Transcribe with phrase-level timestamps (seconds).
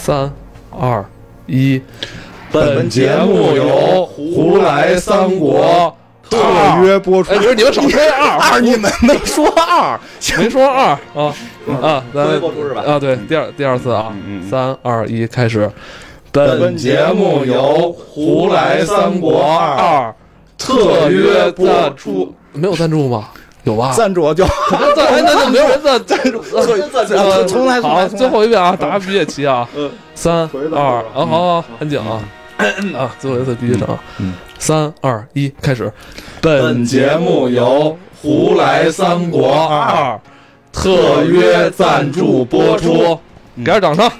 [0.00, 0.32] 三
[0.70, 1.04] 二
[1.46, 1.78] 一，
[2.50, 5.94] 本节目由胡来三国
[6.28, 6.38] 特
[6.82, 7.30] 约播出。
[7.30, 7.36] 哎，。
[7.36, 8.38] 不是你们少说二。
[8.50, 10.00] 二，你们没说二，
[10.38, 10.98] 没说二。
[11.14, 11.34] 啊
[11.82, 12.82] 啊，咱特别播出是吧？
[12.86, 14.10] 啊，对，第二第二次啊，
[14.48, 15.70] 三二一，开始。
[16.32, 20.14] 本节目由胡来三国二
[20.56, 23.28] 特约播出，没有赞助吗？
[23.64, 23.92] 有吧？
[23.92, 26.42] 赞助就 赞，助，那就没有人赞赞助。
[26.52, 29.68] 呃重来重好，来最后一遍啊，大家必须得齐啊！
[30.14, 32.20] 三二，啊，好好，很紧啊！
[32.96, 33.98] 啊，最后一次必须整啊！
[34.58, 35.92] 三二一，开始。
[36.40, 40.18] 本节目由胡来三国二
[40.72, 43.18] 特约赞助播出。
[43.56, 44.10] 给点掌声。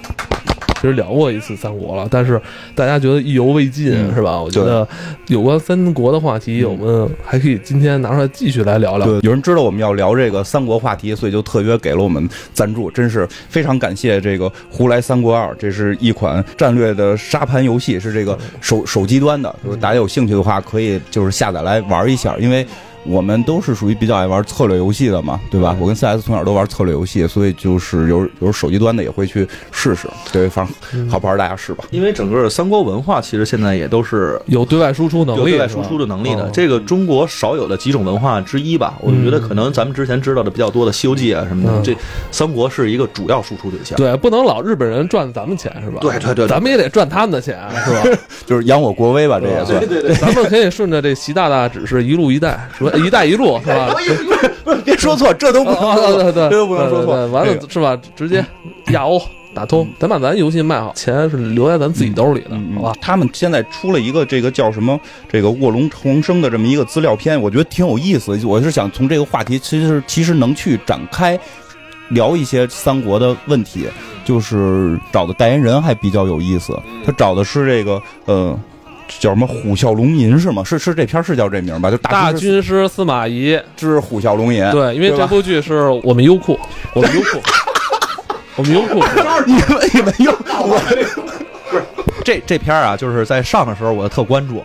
[0.81, 2.41] 其实聊过一次三国了，但是
[2.75, 4.41] 大家觉得意犹未尽，嗯是吧？
[4.41, 4.87] 我觉得
[5.27, 9.07] 有关三国的话题，我们还可以今天拿出来继续来聊聊。
[9.07, 22.67] 对，有人知道我们要聊这个三国话题，所以就特约给了我们赞助，真是非常感谢这个《胡来三国二》，这是一款战略的沙盘游戏，是这个手手机端的，就是大家有兴趣的话，可以就是下载来玩一下，因为。
[23.05, 25.75] 我们都是属于比较爱玩策略游戏的嘛，对吧？
[25.81, 30.09] 我跟 CS 从小都玩策略游戏，所以就是有有手机端的也会去试试。
[30.33, 31.85] 对，反正好不好大家试吧。
[31.91, 38.95] 因为整个三国文化其实现在也都是有对外输出能力，有对外输出的能力的，嗯这个中国少有的几种文化之一吧。
[39.01, 41.97] 我觉得可能咱们之前知道的比较多的《西游记》啊什么的，嗯这
[42.31, 43.97] 三国是一个主要输出对象。
[43.97, 45.99] 对，不能老日本人赚咱们钱是吧？
[46.01, 48.19] 对对对对咱们也得赚他们的钱是吧？
[48.47, 49.79] 就是扬我国威吧，这也算。
[49.81, 53.95] 对对对，咱们可以顺着这习大大指示一路一带，什么“一带一路”是吧？
[54.85, 57.27] 别说错，这都不能啊，说错，对对对，这都不能说错。
[57.29, 57.99] 完了是吧？
[58.17, 58.45] 直接
[58.93, 59.21] 亚欧
[59.53, 62.93] 打通，咱把咱游戏卖好，钱是留在咱自己兜里的，嗯好吧？
[63.01, 68.39] 他们现在出了一个这个叫什么这个卧龙重生的这么一个资料片，我觉得挺有意思。
[68.47, 71.39] 我是想从这个话题，其实其实能去展开
[72.11, 73.87] 聊一些三国的问题。
[74.23, 78.57] 就是找的代言人还比较有意思，他找的是这个呃。
[79.19, 80.63] 叫什么虎啸龙吟是吗？
[80.63, 81.91] 是是这片儿是叫这名吧？
[81.91, 84.69] 就大军军师司马懿，之虎啸龙吟。
[84.71, 86.59] 对，因为这部剧是我们优酷，
[86.95, 87.41] 我们优酷，
[88.57, 89.03] 我们优酷，
[89.47, 90.81] 你们你们又我
[92.25, 94.65] 这这片儿啊，就是在上的时候我特关注，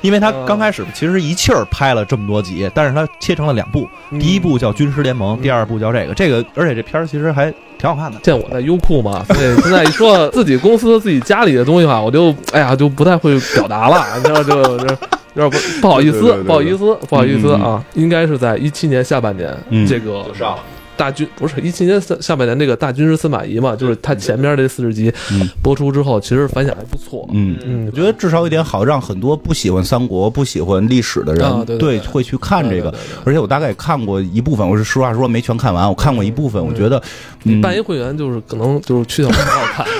[0.00, 6.14] 因为他刚开始其实一气儿拍了这么多集，但是他切成了两部，嗯第一部叫《军师联盟》，第二部叫这个。
[6.14, 8.18] 这个，而且这片儿其实还挺好看的。
[8.20, 14.96] 见我在优酷嘛，所以现在一说自己公司、自己家里的东西吧，我就哎呀就不太会表达了，你知道就就
[15.34, 19.86] 有点不不好意思不好意思，不好意思啊，应该是在一七年下半年嗯。
[19.86, 20.58] 这个就上了，
[20.98, 25.48] 大军不是一七年下下半年那个大军师司马懿嘛，就是他前面这四十集嗯。
[25.62, 27.26] 播出之后，其实反响还不错。
[27.32, 27.56] 嗯。
[27.64, 27.86] 嗯。
[27.86, 32.92] 我觉得至少一点好，让很多不喜欢三国、不喜欢历史的人，啊对对对会去看这个。
[33.24, 37.00] 而且我大概看过一部分，我是实话说没全看完，我看过一部分，我觉得，
[37.62, 39.86] 办一会员就是可能就是去的不好看。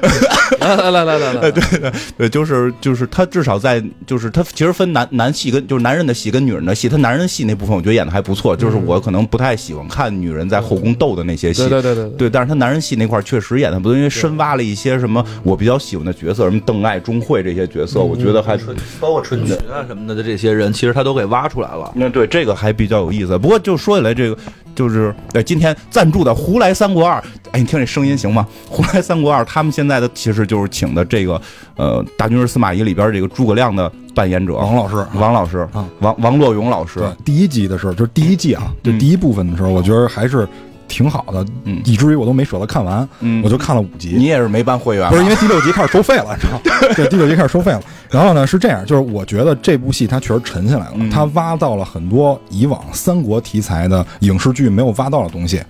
[0.76, 18.56] 来来来来来对，对对，就是就是他至少在就是他其实分男男戏跟就是男人的戏跟女人的戏，他男人的戏那部分我觉得演的还不错，就是我可能不太喜欢看女人在后宫斗的那些戏，对对对对对，但是他男人戏那块确实演的不错，因为深挖了一些什么我比较喜欢的角色，什么邓艾、钟会这些角色，我觉得还
[19.00, 21.90] 包括春群啊什么的的这些人，其实他都给挖出来了。
[21.94, 23.38] 那对这个还比较有意思。
[23.38, 24.36] 不过就说起来，这个
[24.74, 27.18] 就是呃，今天赞助的《胡来三国二》，
[27.52, 28.46] 哎，你听这声音行吗？
[28.70, 31.40] 《胡来三国二》他们现在的其实就是请的这个
[31.76, 40.46] 呃《大军师司马懿》里边这个诸葛亮的扮演者王老师王老师啊，王王洛勇老师，第一集的时候，就是第一季啊，就嗯第一部分的时候，我觉得还是
[40.88, 44.14] 挺好的，嗯以至于我都没舍得看完，嗯我就看了五集。
[44.16, 46.94] 你也是没办会员，不是因为第六集开始收费了，你知道吗？
[46.96, 47.80] 对，第六集开始收费了。
[48.10, 55.62] 然后呢，是这样，就是我觉得这部戏它确实沉下来了，嗯它挖到了很多以往三国题材的影视剧没有挖到的东西。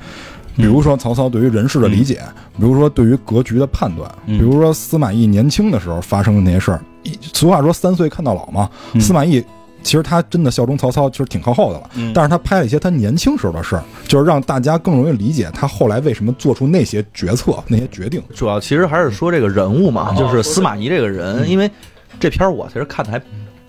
[0.61, 2.21] 比如说曹操对于人事的理解，
[2.57, 6.81] 比如说对于格局的判断，嗯比如说司马懿年轻的时候发生的那些事儿。
[7.33, 9.43] 俗话说三岁看到老嘛，嗯司马懿
[9.83, 11.91] 其实他真的效忠曹操，其实挺靠后的了。
[11.95, 18.23] 嗯但是他拍了一些他年轻时候的事儿，就是让大家更容易理解他后来为什么做出那些决策、那些决定。
[18.35, 21.71] 主要其实还是说这个人物嘛，就是司马懿这个人，因为
[22.19, 23.19] 这片儿我其实看的还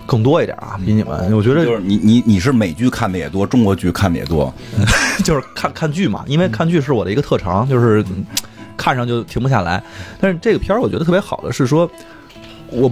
[0.06, 4.54] 更多一点啊，比你们，我觉得就是你你你是美剧看的也多，中国剧看的也多，
[5.24, 8.26] 就是看看剧嘛，因为看剧是我的一个特长，就是嗯
[8.78, 9.82] 看上就停不下来。
[10.20, 11.90] 但是这个片儿我觉得特别好的是说，
[12.70, 12.92] 我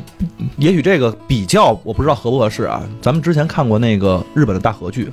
[0.58, 2.84] 也许这个比较我不知道合不合适啊。
[3.02, 5.12] 咱们之前看过那个日本的大和剧，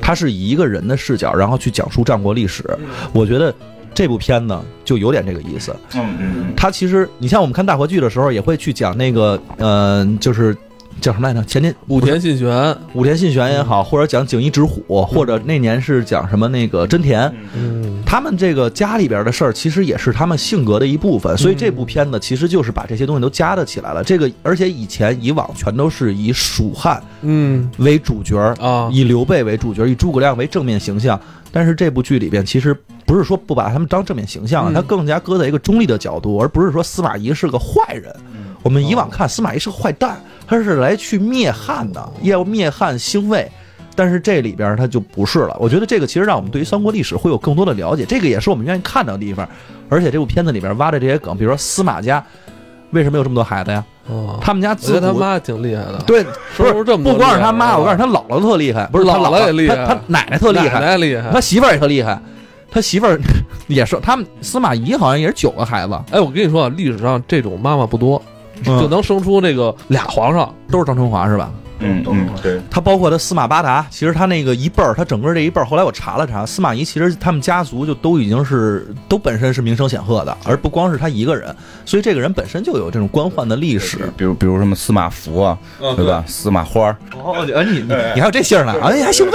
[0.00, 2.64] 它是以一个人的视角，然后去讲述战国历史。
[3.12, 3.54] 我觉得
[3.94, 5.74] 这部片呢就有点这个意思。
[5.94, 10.56] 嗯嗯它其实你像我们看大河剧的时候，也会去讲那个呃，就是
[11.00, 11.42] 叫什么来着？
[11.44, 21.36] 前年武田信玄，武田信玄也好，或者讲景衣直虎，或者那年是讲什么那个真田，嗯，他们这个家里边的事儿，其实也是他们性格的一部分。
[21.36, 24.02] 所以这部片子其实就是把这些东西都加的起来了。
[24.02, 31.20] 这个而且以前以往全都是以蜀汉嗯为主角，啊，以刘备为主角，以诸葛亮为正面形象。
[31.52, 32.76] 但是这部剧里边其实
[33.06, 38.14] 不是说不把他们当正面形象，嗯他更加搁在一个中立的角度，而不是说司马懿是个坏人。
[38.62, 43.48] 我们以往看司马懿是个坏蛋，他是来去灭汉的，要灭汉兴魏。
[43.94, 45.56] 但是这里边他就不是了。
[45.58, 49.48] 我觉得这个其实让我们对于三国历史会有更多的了解，这个也是我们愿意看到的地方。
[49.88, 52.22] 而且这部片子里边挖的这些梗，比如说司马家
[52.90, 53.82] 为什么有这么多孩子呀？
[54.08, 56.24] 哦，他们家我觉自他妈挺厉害的，对，
[56.56, 61.40] 不是这么不光是他妈，我告诉你，他姥姥特厉害，不是他姥姥也厉害他他奶奶特厉奶害，奶厉害他。
[61.40, 62.20] 媳妇儿也特厉害，
[62.70, 63.18] 他媳妇儿
[63.68, 68.20] 也是，他们司马懿好像也是九个孩子，哎，我跟你说啊，历史上这种妈妈不多，
[68.64, 70.52] 嗯就能生出这个俩皇上。
[70.70, 71.50] 都是张春华是吧？
[71.78, 81.54] 嗯嗯，对，他包括他司马八达，其实他那个一辈儿，他整个这一辈儿，后来我查了查，司马懿其实他们家族就都已经是都本身是名声显赫的，而不光是他一个人，
[81.84, 84.10] 所以这个人本身就有这种官宦的历史。
[84.16, 85.58] 比如比如什么司马孚啊，
[85.94, 86.24] 对吧？
[86.26, 88.74] 司马花儿，哦，哎你你你还有这姓儿呢？
[88.82, 89.32] 哎，还姓魏，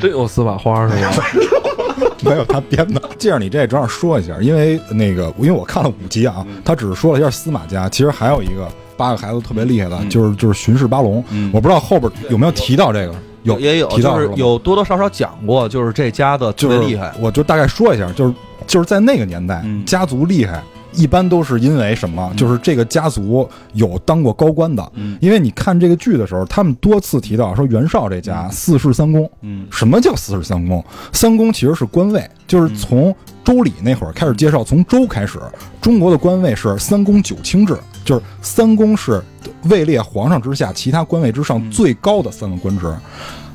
[0.00, 1.24] 真有司马花是吧？
[2.28, 3.00] 没有他编的。
[3.18, 11.22] 借着你这，正好说一下，因为那个，因为我看了五集啊，他只是说了一下司马家，其实还有一个八个孩子特别厉害的，就是就是巡视八龙。
[11.30, 17.12] 嗯我不知道后边有没有提到这个，有也有，就是有多多少少讲过，就是这家的特别厉害。
[17.20, 18.34] 我就大概说一下，就是
[18.66, 20.62] 就是在那个年代，嗯家族厉害。
[20.92, 22.32] 一般都是因为什么？
[22.36, 25.16] 就是这个家族有当过高官的，嗯。
[25.20, 29.66] 因为你看这个剧的时候，他们多次提到说袁绍这家四世三公，嗯。
[29.70, 30.84] 什么叫四世三公？
[31.12, 33.14] 三公其实是官位，就是从
[33.44, 35.38] 周礼那会儿开始介绍，从周开始，
[35.80, 39.22] 中国的官位是三公九卿制，就是三公是
[39.64, 42.94] 位列皇上之下，其他官位之上最高的三个官职。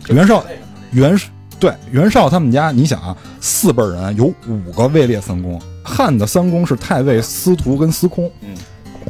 [0.10, 0.44] 袁绍，
[0.92, 1.18] 袁
[1.60, 8.32] 对袁绍他们家，你想啊，四辈人有五个位列三公，汉的三公是太尉、司徒跟司空。
[8.42, 8.56] 嗯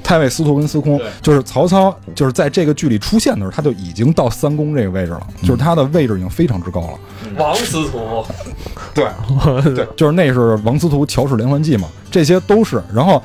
[0.03, 6.99] 太尉、司徒跟司空，就是曹操，就是在这个剧里出现的时候，他就已经到三公这个位置了，就是他的位置已经非常之高了。
[7.37, 8.25] 王司徒，
[8.93, 9.05] 对，
[9.73, 12.83] 对，就是那是王司徒乔氏连环计嘛，这些都是。
[12.93, 13.21] 然后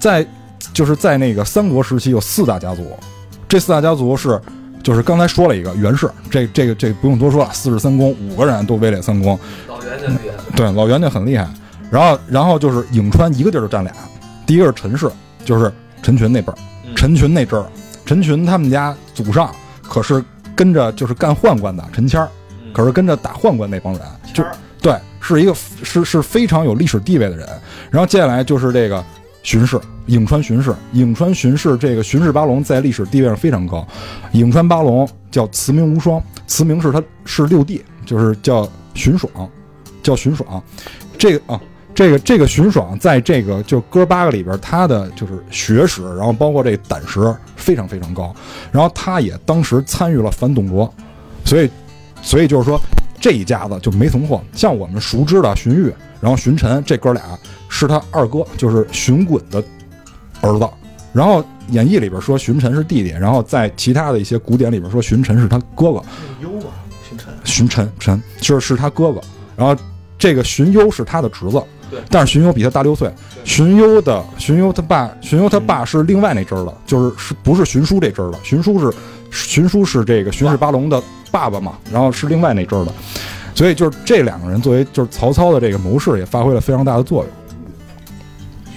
[0.00, 0.26] 在
[0.72, 2.90] 就是在那个三国时期有四大家族，
[3.46, 4.40] 这四大家族是
[4.82, 9.38] 就是刚才说了一个袁氏，这这个这不用多说了，四世三公，五个人都位列三公，
[9.68, 10.56] 老袁家厉害。
[10.56, 11.48] 对，老袁家很厉害。
[11.90, 13.92] 然后然后就是颍川一个地儿就占俩，
[14.46, 15.10] 第一个是陈氏，
[15.44, 15.72] 就是
[16.02, 16.56] 陈群那辈儿，
[16.94, 17.66] 陈群那阵儿，
[18.04, 20.22] 陈群他们家祖上可是
[20.54, 22.28] 跟着就是干宦官的陈谦儿，
[22.72, 24.02] 可是跟着打宦官那帮人，
[24.34, 24.44] 就
[24.80, 27.48] 对，是一个是是非常有历史地位的人。
[27.90, 29.04] 然后接下来就是这个
[29.42, 33.86] 巡氏，颍川巡氏，颍川巡氏这个巡氏八龙在历史地位上非常高。
[34.32, 39.30] 颍川八龙叫慈明无双，慈明是他是六弟，就是叫荀爽，
[40.02, 40.62] 叫荀爽。
[41.18, 41.60] 这个啊，
[41.96, 48.36] 这个这个荀爽在这个就哥八个里边，他的就是学识，然后包括这个胆识非常非常高。
[48.70, 50.92] 然后他也当时参与了反董卓，
[51.42, 51.70] 所以
[52.20, 52.78] 所以就是说
[53.18, 54.42] 这一家子就没存货。
[54.52, 55.90] 像我们熟知的荀彧，
[56.20, 57.22] 然后荀臣这哥俩
[57.70, 59.64] 是他二哥，就是荀滚的
[60.42, 60.68] 儿子。
[61.14, 66.02] 然后演义里边说荀臣是弟弟，然后在其他的一些古典里边说荀臣是他哥哥。
[66.42, 66.76] 优啊，
[67.08, 67.32] 姓陈。
[67.42, 69.20] 荀臣臣就是是他哥哥，
[69.56, 69.74] 然后
[70.18, 73.10] 这个荀攸是他的侄子，对但是荀攸比他大六岁。
[73.44, 78.38] 荀攸的荀攸他爸，荀攸他爸是另外那支儿的，就是是不是荀叔这支儿的？
[78.42, 78.96] 荀叔是
[79.30, 81.00] 荀叔是这个荀氏八龙的
[81.30, 82.92] 爸爸嘛，然后是另外那支儿的，
[83.54, 87.32] 所以就是这两个人作为就是曹操的这个谋士也发挥了非常大的作用。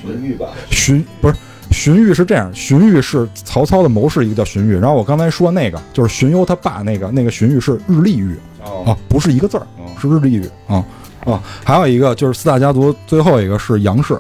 [0.02, 1.36] 荀彧吧，荀不是
[1.72, 9.62] 荀彧是这样，荀彧是曹操的谋士，一个叫荀彧，然后我刚才说那个就是荀攸他爸那个那个荀彧是日历彧哦啊，不是一个字儿。
[9.78, 10.86] 哦是日历彧啊
[11.26, 14.20] 啊，还有一个就是四大家族最后一个是杨氏，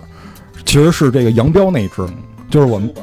[0.65, 2.05] 其实是这个杨彪那一支，
[2.49, 2.93] 就是我们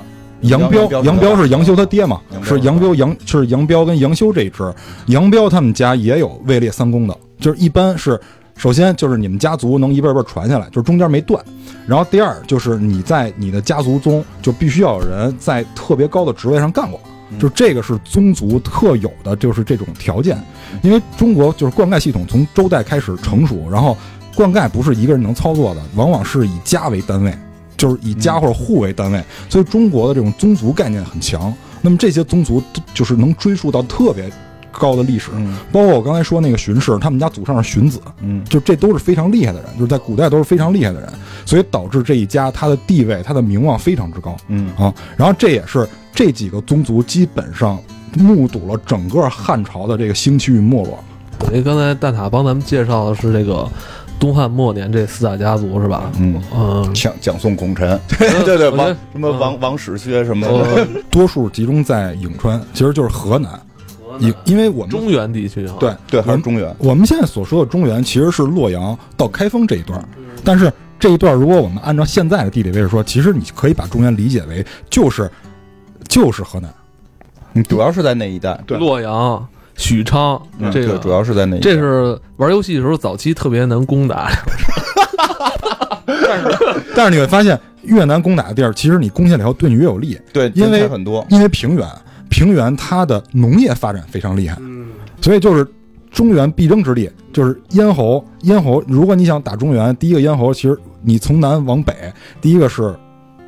[0.43, 4.75] 杨彪杨杨彪是杨修他爹嘛是杨彪杨是杨彪跟杨修这一支，
[5.07, 8.21] 杨彪他们家也有位列三公的，就是一般是。
[8.59, 11.45] 首先就是你们家族能一辈儿辈传下来，就是中间没断。
[11.87, 16.99] 然后第二就是你在你的家族中就必须要有人在特别高的职位上干过，
[17.39, 20.37] 就这个是宗族特有的，就是这种条件。
[20.83, 23.97] 因为中国就是灌溉系统从周代开始成熟，然后
[24.35, 27.37] 灌溉不是一个人能操作的，往往是以家为单位，
[27.77, 31.53] 就是以家或者户为单位，所以中国的这种宗族概念很强。
[31.83, 34.29] 那么这些宗族就是能追溯到特别
[34.79, 41.09] 高的历史，嗯包括我刚才说那个荀氏，他们家祖上是荀子，嗯就这都是非常厉害的人，就是在古代都是非常厉害的人，
[41.45, 44.37] 所以导致这一家他的地位、他的名望非常之高。
[44.49, 47.79] 嗯啊，然后这也是这几个宗族基本上
[48.17, 50.99] 目睹了整个汉朝的这个兴起与没落。
[51.47, 53.69] 所以刚才蛋塔帮咱们介绍的是这个
[54.19, 56.11] 东汉末年这四大家族是吧？
[56.19, 60.49] 嗯，嗯，蒋蒋宋孔陈， 对对对，王什么王王史薛什么
[61.11, 63.51] 多数集中在颍川，其实就是河南。
[64.19, 66.75] 因因为我们中原地区啊，对对，还是中原。
[66.79, 70.05] 我们现在所说的中原，其实是洛阳到开封这一段儿。
[70.45, 75.31] 但是这一段儿，如果我们按照现在的地理位置说，其实你可以把中原理解为就是
[76.09, 76.73] 就是河南。
[77.53, 79.47] 你主要是在那一带，对洛阳、
[79.77, 81.65] 许昌嗯这个对主要是在那一带。
[81.65, 84.31] 这是玩游戏的时候早期特别能攻打，
[86.07, 86.57] 但是
[86.95, 91.89] 但是你会发现，越难攻打的地儿，其实你攻下来以后对你越有利，对，因为很多，因为平原，
[92.29, 94.89] 平原它的农业发展非常厉害，嗯，
[95.21, 95.67] 所以就是
[96.11, 98.25] 中原必争之地，就是咽喉。
[98.43, 101.95] 咽喉，如果你想打中原，第一个咽喉，其实你从南往北，
[102.41, 102.95] 第一个是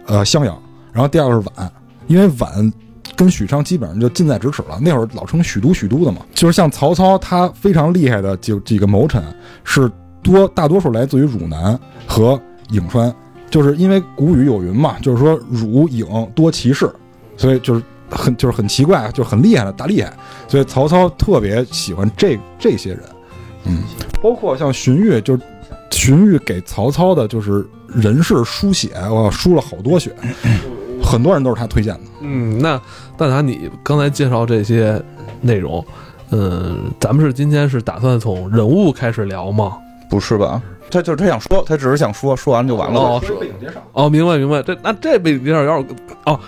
[0.06, 0.61] 呃襄阳，
[0.92, 1.68] 然后第二个是宛，
[2.06, 2.73] 因为宛
[3.16, 4.78] 跟许昌基本上就近在咫尺了。
[4.80, 9.23] 那会儿老称许都许都的嘛，就是像曹操他非常厉害的几几个谋臣
[9.64, 9.90] 是
[10.23, 13.14] 多大多数来自于汝南和颍川，
[13.50, 16.90] 就是因为古语有云嘛，就是说汝颍多奇士，
[17.37, 20.12] 所以就是很就是很奇怪，就是很厉害的大厉害。
[20.47, 23.00] 所以曹操特别喜欢这这些人，
[23.65, 23.83] 嗯，
[24.23, 25.43] 包括像荀彧，就是
[25.91, 30.15] 荀彧给曹操的就是人事书写，我输了好多血，
[31.03, 32.00] 很多人都是他推荐的。
[32.21, 32.81] 嗯，那
[33.17, 35.00] 大拿，你刚才介绍这些
[35.41, 35.85] 内容，
[36.31, 39.77] 嗯，咱们是今天是打算从人物开始聊吗？
[40.11, 40.62] 不是吧？
[40.91, 42.99] 他就是他想说，他只是想说，说完就完了。
[42.99, 44.62] 哦，是背景介绍，哦，明白明白。
[44.62, 46.41] 这那这背景介绍有点哦，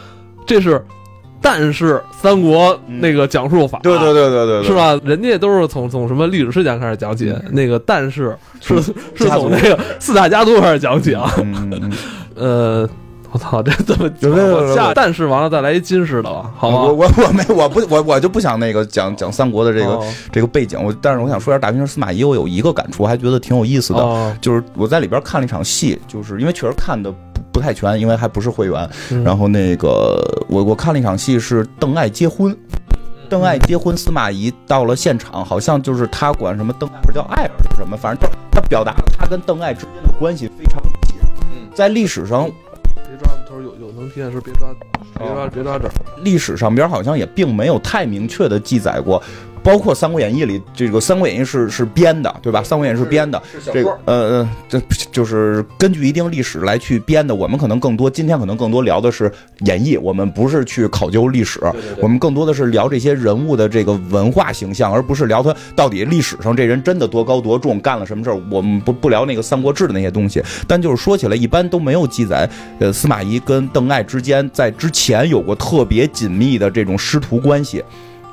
[0.47, 0.83] 这是
[1.42, 4.75] 但是三国那个讲述法，对对对对对，对是？
[4.75, 4.99] 吧？
[5.04, 11.32] 人家都是从从什么历史事件开始讲起，那个但是是是从那个四大家族开始讲起啊。
[11.38, 11.92] 嗯嗯嗯，
[12.37, 12.88] 呃，
[13.32, 16.50] 我操，这怎么对对对对我下但是完了再来一金氏的吧？
[16.56, 17.14] 好我吧？
[17.16, 27.11] 我我没我不我我就不想那个讲讲三国的这个哦这个背景，我但是我想说一下大平司马懿，我有一个感触，还觉得挺有意思的，哦，就是我在里边看了一场戏，就是因为确实看的
[27.61, 28.90] 不不太全，因为还不是会员。
[29.11, 32.57] 嗯然后那个我我看了一场戏是邓艾结婚，
[33.29, 41.17] 邓艾结婚，司马懿到了现场，好像就是他管什么邓艾不是叫艾尔是什么，反正他表达了他跟邓艾之间的关系非常密切。
[41.52, 42.50] 嗯在历史上，
[43.07, 44.69] 别抓头有有能听见是别抓，
[45.19, 45.93] 别抓别抓这儿。
[46.23, 49.23] 历史上边好像也并没有太明确的记载过。
[49.62, 52.61] 包括《三国演义》里，这个《三国演义》是是编的，对吧？
[52.64, 53.40] 《三国演义》是编的，
[53.73, 54.81] 这个呃呃，这
[55.12, 57.35] 就是根据一定历史来去编的。
[57.35, 61.61] 我们可能更多今天可能更多聊的是演义，我们不是去考究历史，
[62.00, 68.40] 我们更多的是聊这些人物的这个文化形象，而不是聊他到底历史上这人真的多高多重，干了什么事儿。
[68.50, 72.49] 我们不不聊那个《三国志》的那些东西，但就是说起来，一般都没有记载，
[72.79, 77.85] 呃，司马懿跟邓艾之间在之前有过特别紧密的这种师徒关系。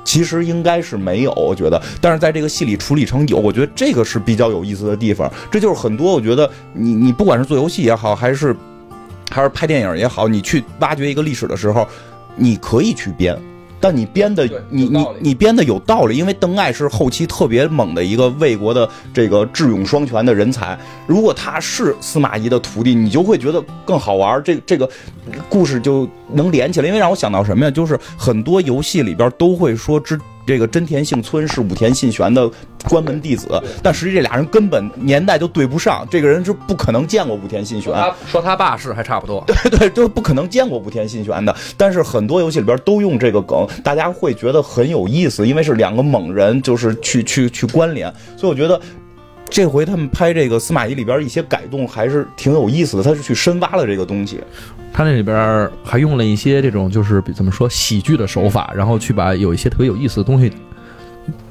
[0.08, 5.30] 其实应该是没有，我觉得，但是在这个戏里处理成有，我觉得这个是比较有意思的地方。
[5.50, 8.56] 这就是很多我觉得你你不管是做游戏也好，还是
[9.30, 11.86] 还是拍电影也好，你去挖掘一个历史的时候，
[12.36, 13.38] 你可以去编。
[13.80, 20.78] 但你编的，你你你编的有道理，因为邓艾是后期特别猛的一个魏国的这个智勇双全的人才。
[21.06, 24.88] 如果他是司马懿的徒弟，你就会觉得更好玩儿，这这个
[25.48, 26.86] 故事就能连起来。
[26.86, 27.70] 因为让我想到什么呀？
[27.70, 32.50] 就是很多游戏里边都会说之这个真田幸村是武田信玄的
[32.88, 37.92] 关门弟子，但实际这俩人根本年代就对不上，这个人是不可能见过武田信玄。
[37.92, 41.54] 他说他爸是还差不多， 对对，就是不可能见过武田信玄的。
[41.76, 48.10] 但是很多游戏里边都用这个梗，大家会觉得很有意思，因为是两个猛人，就是去去去关联。
[48.34, 48.80] 所以我觉得
[49.50, 54.40] 这回他们拍这个司马懿里边一些改动还是挺有意思的，他是去深挖了这个东西。
[54.98, 60.52] 他那里边还用了一些这种就是怎么说喜剧的手法，然后去把有一些特别有意思的东西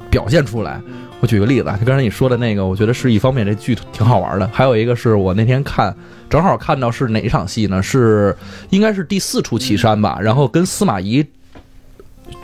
[0.09, 0.81] 表现出来。
[1.21, 4.45] 我举个例子啊，就刚才你说的那个，我觉得是一方面，这剧挺好玩的。
[4.51, 5.95] 还有一个是我那天看，
[6.29, 7.81] 正好看到是哪一场戏呢？
[7.81, 8.35] 是
[8.69, 11.25] 应该是第四出祁山吧，然后跟司马懿、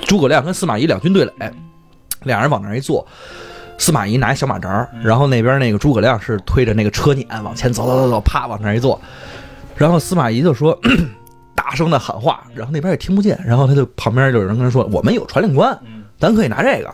[0.05, 1.51] 诸葛亮跟司马懿两军对垒，
[2.23, 3.05] 俩人往那儿一坐。
[3.77, 9.01] 司马懿拿一小马扎儿，然后那边那个诸葛亮是推着那个车辇往前走走走走，啪往那儿一坐，
[9.83, 10.79] 然后司马懿就说
[11.53, 15.77] 大声的喊话，然后那边也听不见，然后他就旁边就有人跟他说：“我们有传令官，
[16.17, 16.89] 咱可以拿这个。”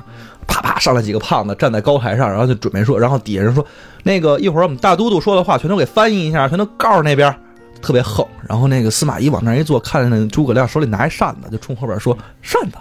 [0.47, 3.63] 啪啪上来几个胖子站在高台上，然后就准备说，然后底下人说
[4.01, 7.31] ：“那个一会儿我们大都督说的话全都给翻译一下，全都告诉那边。”
[7.79, 12.77] 特别横，然后那个司马懿往那儿一坐，看见那诸葛亮手里拿一扇子，就冲后边说：“扇子。”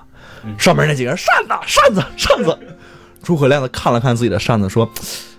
[0.57, 2.59] 上面那几个人扇子，扇子，扇子。
[3.23, 4.91] 诸葛亮看了看自己的扇子，说：“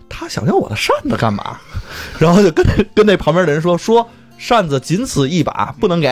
[0.08, 1.58] 他想要我的扇子干嘛？”
[2.20, 4.08] 然后就跟跟那旁边的人说：“说
[4.40, 6.08] 扇子仅此一把，不能给。”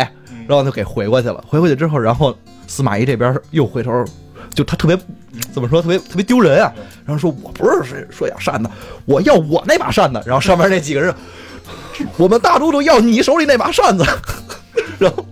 [0.48, 1.44] 然后就给回过去了。
[1.48, 4.06] 回过去之后，然后司马懿这边又回头
[4.54, 4.98] 就他特别
[5.52, 6.72] 怎么说，特别特别丢人啊。
[7.06, 8.70] 然后说我不是说说要扇子，
[9.06, 10.22] 我要我那把扇子。
[10.26, 11.14] 然后上面那几个人，
[12.16, 14.06] 我们大都督要你手里那把扇子。
[14.98, 15.26] 然后，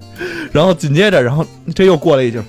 [0.51, 2.41] 然后紧接着，然后这又过了一句，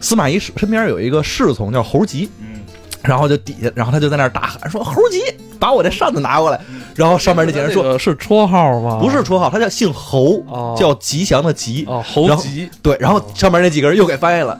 [0.00, 2.60] 司马懿身边有一个侍从叫侯吉，嗯，
[3.02, 5.20] 然后就底下，然后他就在那儿大喊说：“侯吉，
[5.58, 6.60] 把我这扇子拿过来。”
[6.98, 8.98] 然后上面那几个人说是绰号吗？
[9.00, 11.84] 不是绰号，他叫姓侯，哦叫吉祥的吉。
[11.86, 14.58] 哦，侯然后吉对，然后上面那几个人又给翻译了。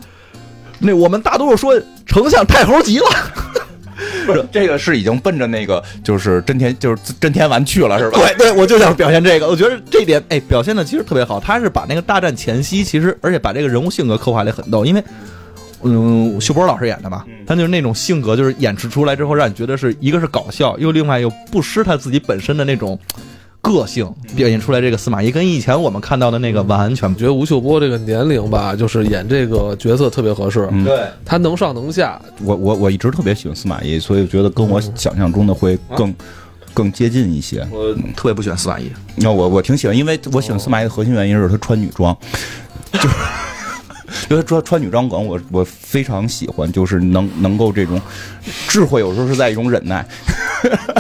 [0.79, 3.07] 那我们大多数说丞相太猴急了，
[4.25, 8.21] 不是 这个是已经奔着那个就是真田就是真田丸去了是吧？
[8.21, 11.41] 对对，我就想表现这个，我觉得这点哎表现的其实特别好。
[11.41, 15.03] 他是把那个大战前夕，其实而且把这个人物性格刻画的很逗，因为
[15.83, 22.99] 嗯，秀波老师演的吧，他就是那种性格，就是演示出来之后，让你觉得是一个是搞笑，又另外又不失他自己本身的那种
[23.61, 30.85] 个性，表现出来这个司马懿跟以前我们看到的那个完全觉得吴秀波这个年龄吧，就是演这个角色特别合适，嗯。
[30.85, 31.01] 对。
[31.25, 36.15] 他能上能下，我我我一直特别喜欢司马懿，所以我觉得跟我想象中的会更、
[36.73, 37.67] 更接近一些。
[37.71, 42.17] 我特别不喜欢司马懿，那我我挺喜欢，因为我喜欢司马懿的核心原因是他穿女装，
[42.93, 43.09] 就 是
[44.31, 48.01] 因为他穿穿女装梗，我我非常喜欢，就是能能够这种
[48.69, 50.07] 智慧，有时候是在一种忍耐。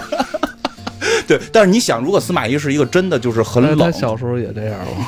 [1.26, 5.04] 对，但是你想，如果司马懿是一个真的就是很哎冷，他小时候也这样吗？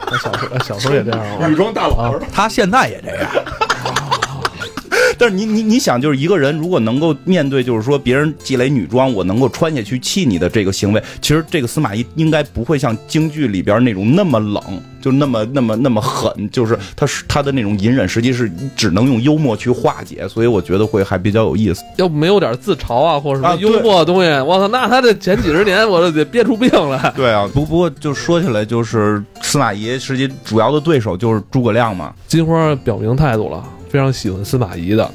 [0.00, 1.48] 他小时候，小时候也这样吗？
[1.56, 3.30] 装大佬他现在也这样。
[5.18, 14.62] 但是你你你想，就是一个人如果能够面对，就是说别人积累女装，我能够穿下去气你的这个行为，其实这个司马懿应该不会像京剧里边那种那么冷，
[15.06, 21.80] 就那么那么那么狠，就是他是他的那种隐忍，实际是只能用幽默去化解，所以我觉得会还比较有意思。
[21.96, 27.08] 要没有点自嘲啊，或者什么幽默的东西，我操，那他这前几十年我都得憋出病来。
[27.14, 32.12] 对啊，不不过就说起来，就是司马懿实际主要的对手就是诸葛亮嘛。
[32.26, 35.08] 金花表明态度了，非常喜欢司马懿的。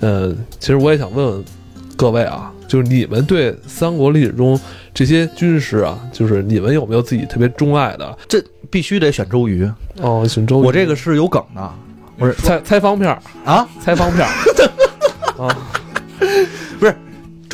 [0.00, 1.44] 呃，其实我也想问问
[1.96, 4.58] 各位啊，就是你们对三国历史中
[4.94, 8.18] 这些军师啊，就是你们有没有自己特别钟爱的？
[8.26, 8.42] 这
[8.74, 9.70] 必须得选周瑜，
[10.02, 11.72] 哦，选周瑜，我这个是有梗的。
[12.18, 13.68] 不是猜猜方片儿，啊。
[13.80, 14.32] 猜方片儿。
[15.38, 15.46] 啊，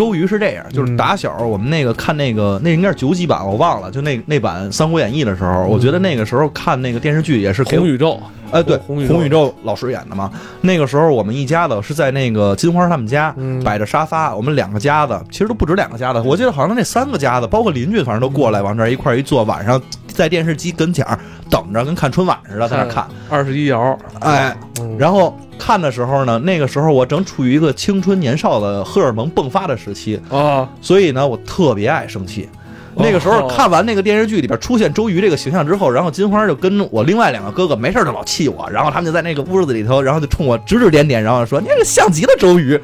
[0.01, 8.19] 周瑜是这样，就是嗯打小我们那个看那个那应该是九几版，我忘了，就那那版《三国演义》的时候，我觉得那个时候看那个电视剧也是给红宇宙，
[8.51, 9.55] 哎，对，红宇宙。
[9.63, 10.33] 老师演的嘛。
[10.63, 13.63] 那个时候我们一家子是在那个金花他们家嗯。
[13.63, 21.07] 摆着沙发，我们两个家子其实都不止两个家子，我记得好像那三个家子，包括邻居，反正都过来往这儿一块一坐，晚上在电视机跟前
[21.51, 23.07] 等着，跟看春晚似的在那看。
[23.29, 24.97] 二十一爻，哎，嗯。
[24.99, 32.49] 然后看的时候呢，那个时候我正处于一个青春年少的荷尔蒙迸发的时期，啊，所以呢，我特别爱生气。
[32.95, 42.81] 哦那个时候看完那个电视剧里边出现周瑜这个形象之后，然后金花就跟我另外两个哥哥没事就老气我，然后他们就在那个屋子里头，然后就冲我指指点点，然后说你这像极了周瑜。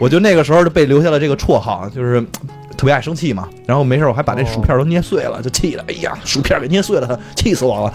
[0.00, 2.26] 我就那个时候就被留下了这个绰号，就是嘖
[2.84, 3.48] 特别爱生气嘛。
[3.66, 7.94] 然后没事我还把那薯片都捏碎了，就气的，哎呀，薯片给捏碎了，气死我了。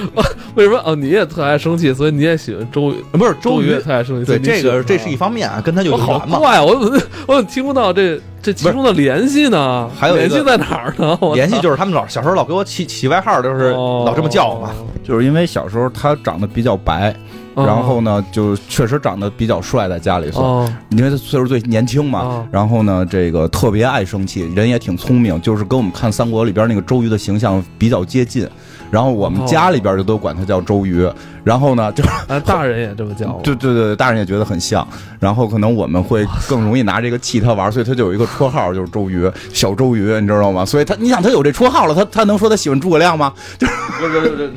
[0.54, 0.78] 为什么？
[0.84, 3.02] 哦，你也特爱生气，所以你也喜欢周瑜。
[3.12, 6.38] 不是周瑜特爱生气，对这个这是一方面啊，跟他有我好缘嘛。
[6.38, 9.88] 怪，我怎么我怎么听不到这这其中的联系呢？
[9.98, 11.18] 还有联系在哪儿呢？
[11.34, 14.70] 联系就是他们老小时候老给我起起外号，就是哦老这么叫我嘛。
[15.02, 17.16] 就是因为小时候他长得比较白，哦
[17.56, 22.20] 然后呢，就确实长得比较帅，在家里算，哦因为他岁数最年轻嘛。
[22.20, 28.46] 哦然后呢，这个特别爱生气，人也挺聪明，就是跟我们看三国里边那个周瑜的形象比较接近。
[28.90, 31.08] 然后我们家里边就都管他叫周瑜。
[31.44, 33.40] 然后呢，就啊， 大人也这么叫。
[33.44, 34.84] 对对对，大人也觉得很像。
[35.20, 40.64] 然后可能我们会更容易拿这个气他玩，所以他就有一个绰号，就是周瑜，小周瑜，你知道吗？
[40.64, 43.32] 所以他，你想他有这绰号了，他他能说他喜欢诸葛亮吗？
[43.58, 44.50] 就是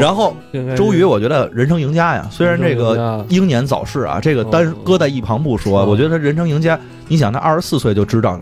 [0.00, 0.34] 然后
[0.74, 2.26] 周瑜，我觉得人生赢家呀。
[2.30, 6.78] 虽然这个英年早逝啊，这个单哦搁在一旁不说，哦我觉得他人生赢家。
[7.08, 8.40] 你想，他二十四岁就执掌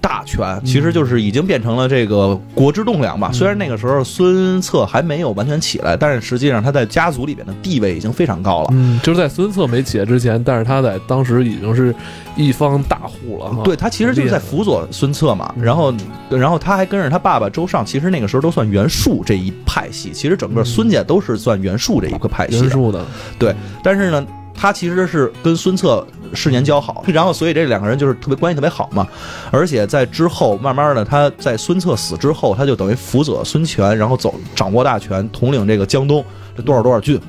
[0.00, 3.30] 大权，其实就是已经变成了这个国之栋梁吧。
[3.32, 8.68] 虽然那个时候孙策还没有完全起来，但是实际上他在家族里边的地位已经非常高了。
[8.72, 11.94] 嗯，就是在孙策没起来之前，但是他在当时已经是
[12.36, 13.62] 一方大户了哈。
[13.62, 15.92] 对他其实就是在辅佐孙策嘛，然后，
[16.30, 22.62] 然后他还跟着他爸爸周尚，其实那个时候都算袁术这一派系，其实整个孙家都是算袁术这一个派系的。
[22.62, 23.04] 袁术的
[23.38, 29.06] 对，但是呢，他其实是跟孙策世年交好， 然后所以这两个人就是特别关系特别好嘛。
[29.50, 36.24] 而且在之后，慢慢的他在孙策死之后，他就等于辅佐孙权，然后走掌握大权，统领这个江东
[36.56, 37.20] 这多少多少郡，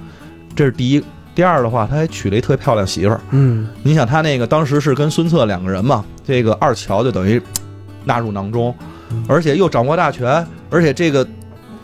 [0.55, 1.03] 这是第一。
[1.33, 3.21] 第二的话，他还娶了一特别漂亮媳妇儿。
[3.29, 7.41] 嗯，你想他那个当时是跟孙策两个人嘛，这个二乔就等于
[8.03, 8.75] 纳入囊中，
[9.29, 11.25] 而且又掌握大权，而且这个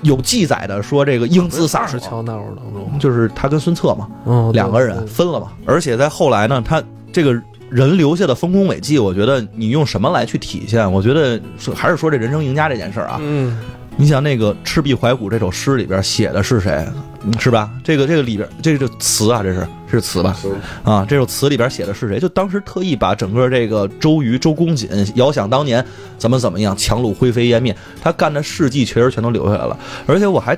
[0.01, 5.47] 有记载的说这个英姿飒爽，乔纳入当中，就是他跟孙策嘛，嗯，两个人分了嘛。
[5.65, 6.83] 而且在后来呢，他
[7.17, 7.33] 这个
[7.71, 10.89] 人留下的丰功伟绩，我觉得你用什么来去体现？
[10.93, 13.17] 我觉得是还是说这人生赢家这件事儿啊。
[13.19, 13.57] 嗯，
[13.95, 16.87] 你想那个《赤壁怀古》这首诗里边写的是谁？
[17.39, 17.71] 是吧？
[17.83, 20.37] 这个这个里边这个词啊，这是是词吧？
[20.83, 22.19] 啊，这首词里边写的是谁？
[22.19, 25.83] 就当时特意把整个这个周瑜、周公瑾，遥想当年
[26.19, 29.75] 怎么怎么样，樯橹灰飞烟灭，他干的事迹确实全都留下来了。
[30.05, 30.55] 而且我还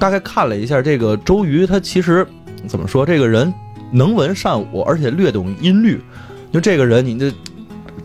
[0.00, 2.26] 大概看了一下这个周瑜，他其实
[2.66, 3.06] 怎么说？
[3.06, 3.54] 这个人
[3.90, 6.00] 能文善武，而且略懂音律。
[6.52, 7.32] 就这个人，你这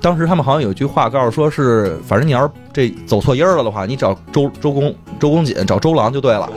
[0.01, 6.49] 当时他们好像有一句话告诉说是，反正你要是这走错音儿了的话，你找周周公周公瑾，找周郎就对了。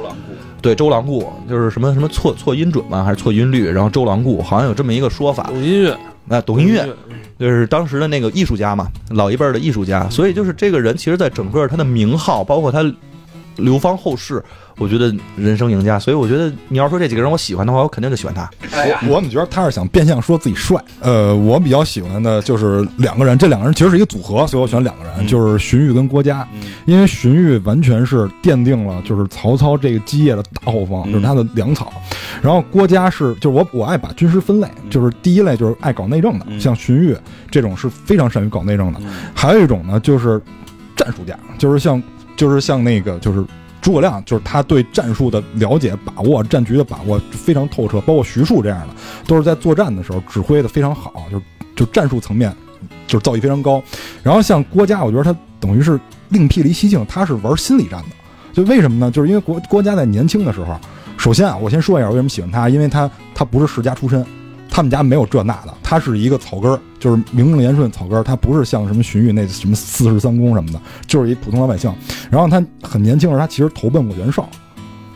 [0.62, 3.04] 对，周郎顾就是什么什么错错音准吗？
[3.04, 3.68] 还是错音律？
[3.68, 5.44] 然后周郎顾好像有这么一个说法。
[5.44, 6.88] 懂音乐，那懂音乐，
[7.38, 10.08] 就是当时的那个艺术家嘛，老一辈儿的艺术家。
[10.08, 12.82] 所以就是这个人，其实在整个他的名号，包括他
[13.56, 14.42] 流芳后世，
[14.78, 15.98] 我觉得人生赢家。
[15.98, 18.48] 所以我觉得你要说这几个人我喜欢的话，我肯定就喜欢他。
[19.08, 20.82] 我怎么觉得他是想变相说自己帅？
[21.00, 25.26] 呃，我比较喜欢的就是两个人，这两个人其实是一个组合，所以我选两个人，嗯。
[25.26, 26.46] 就是荀彧跟郭嘉，
[26.86, 31.12] 因为荀彧完全是奠定了就是曹操这个基业的大后方，嗯。
[31.12, 31.92] 就是他的粮草。
[32.42, 36.60] 然后郭嘉是就是我我爱把军师分类，就是第一类就是爱搞内政的，嗯。
[36.60, 37.16] 像荀彧
[37.50, 39.12] 这种是非常善于搞内政的，嗯。
[39.34, 40.40] 还有一种呢就是
[40.96, 42.02] 战术家，就是像
[42.36, 43.44] 就是像那个就是。
[43.80, 48.94] 诸葛亮就是他对战术的了解、把握、战局的把握非常透彻，包括徐庶这样的，
[49.26, 51.38] 都是在作战的时候指挥的非常好，就
[51.76, 52.50] 就战术层面
[53.06, 53.82] 就是造诣非常高。
[54.22, 58.06] 然后像郭嘉，我觉得他等于是另辟了一蹊径，他是玩心理战的。
[58.54, 59.10] 就为什么呢？
[59.10, 60.80] 就是因为郭郭嘉在年轻的时候，
[61.18, 64.24] 首先啊，我先说一下为什么喜欢他，因为他他不是世家出身，
[64.74, 71.94] 他们家没有这那的，他是一个草根儿，就是名正言顺草根儿，他不是像什么荀彧那什么四世三公什么的，就是一普通老百姓。
[72.28, 74.48] 然后他很年轻的时候，他其实投奔过袁绍，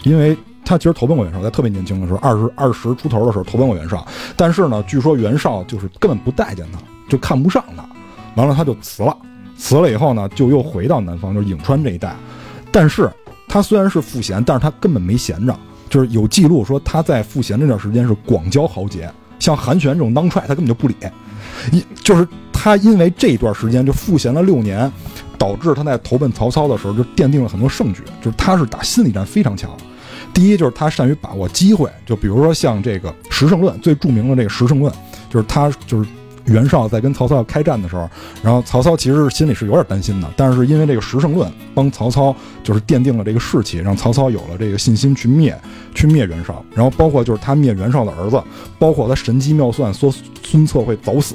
[0.05, 4.07] 因为他其实投奔过袁绍，在特别年轻的时候，二十二十出头的时候投奔过袁绍。
[4.37, 7.85] 但是呢，据说袁绍就是根本不待见他，就看不上他，
[8.37, 9.17] 完了他就辞了，
[9.57, 12.15] 辞了以后呢，就又回到南方，就是颍川这一带。
[12.71, 13.11] 但是
[13.49, 15.59] 他虽然是赋闲，但是他根本没闲着，
[15.91, 20.95] 就是有记录说他在赋闲这段时间是广交豪杰，像韩玄这种当踹他根本就不理，
[21.73, 24.91] 一就是他因为这段时间就赋闲了六年，
[25.39, 29.71] 导致他在投奔曹操的时候就奠定了很多胜局，就是他是打心理战非常强。
[30.35, 34.93] 第一就是他善于把握机会，就比如说像这个十胜论最著名的这个十胜论，
[35.31, 36.09] 就是他就是
[36.49, 38.09] 袁绍在跟曹操开战的时候，
[38.43, 45.59] 然后曹操其实心里是有点担心的，但是因为这个十胜论帮曹操就是奠定了这个士气，让曹操有了这个信心去灭
[45.95, 48.43] 去灭袁绍，然后包括就是他灭袁绍的儿子，
[48.79, 51.35] 包括他神机妙算说孙策会早死，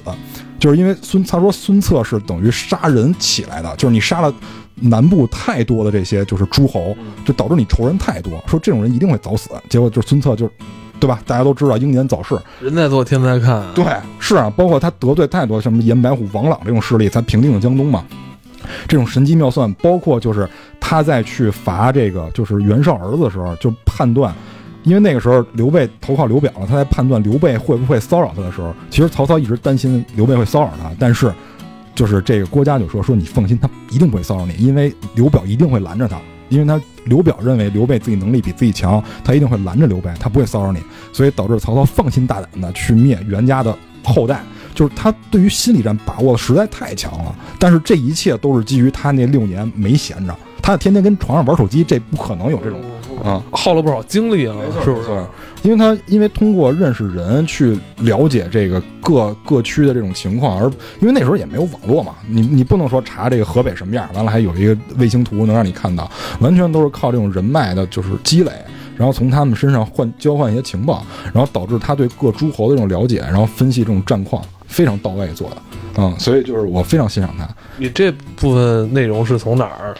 [0.60, 4.34] 就是因为孙他说孙策是等于杀人起来的，就是你杀了
[4.76, 6.96] 南部太多的这些就是诸侯，
[7.26, 10.50] 就导致你仇人太多，说这种人一定会早死，结果就是孙策就。
[11.04, 11.20] 对吧？
[11.28, 13.84] 大家都知道英年早逝，人在做天在看，对，
[14.20, 18.06] 是啊，包括他得罪太多什么严白虎、王朗这种势力，才平定了江东嘛。
[18.88, 20.48] 这种神机妙算，包括就是
[20.80, 24.34] 他在去罚这个就是袁绍儿子的时候，就判断，
[24.84, 31.30] 因为那个时候刘备投靠刘表了，他在判断刘备会不会骚扰他的时候，其实曹操一直担心刘备会骚扰他，但是
[31.94, 36.18] 就是这个郭嘉就说说你放心，他一定不会骚扰你，因为刘表一定会拦着他，
[36.50, 40.80] 因为他刘表认为刘备自己能力比自己强，他一定会拦着刘备，他不会骚扰你，
[41.12, 44.42] 所以导致曹操放心大胆的去灭袁家的后代。
[44.74, 52.82] 就是他对于心理战把握的实在太强了，但是这一切都是基于他那六年没闲着，他天天跟床上玩手机，这不可能有这种
[53.24, 53.40] 啊。
[53.52, 55.10] 耗了不少精力啊，是不是？
[55.64, 68.52] 因为他因为通过认识人去了解这个各各区的这种情况，而因为那时候也没有网络嘛，你你不能说查这个河北什么样，完了还有一个卫星图能让你看到，完全都是靠这种人脉的，就是积累，
[68.98, 75.58] 然后从他们身上换交换一些情报，然后导致他对各诸侯的这种了解，然后分析这种战况非常到位做的，
[75.98, 77.48] 嗯，所以就是我非常欣赏他。
[77.78, 79.96] 你这部分内容是从哪儿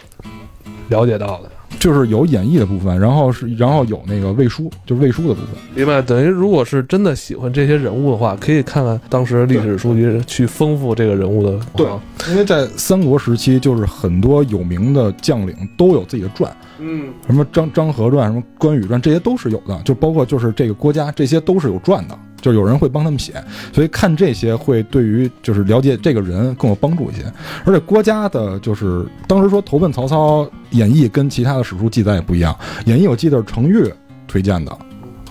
[0.88, 1.50] 了解到的？
[1.78, 5.50] 就是有演绎的部分，然后是然后有那个魏书，就是魏书的部分。
[5.74, 11.58] 明白，等于如果是真的喜欢这些人物的话，可以看看当时历史书籍，去丰富这个人物的。
[11.76, 11.86] 对，
[12.30, 19.80] 因为在三国时期，就是很多有名的将领都有自己的传，嗯，什么张张合传、什么关羽传，这些都是有的。
[19.84, 27.22] 就包括就是这个郭嘉，这些都是有传的，就有人会帮他们写，所以看这些会对于就是了解这个人更有帮助一些。
[27.64, 32.54] 而且郭嘉的就是当时说投奔曹操，演义跟其他的史书记载也不一样，
[32.84, 33.90] 演义我记得是程昱
[34.28, 34.78] 推荐的。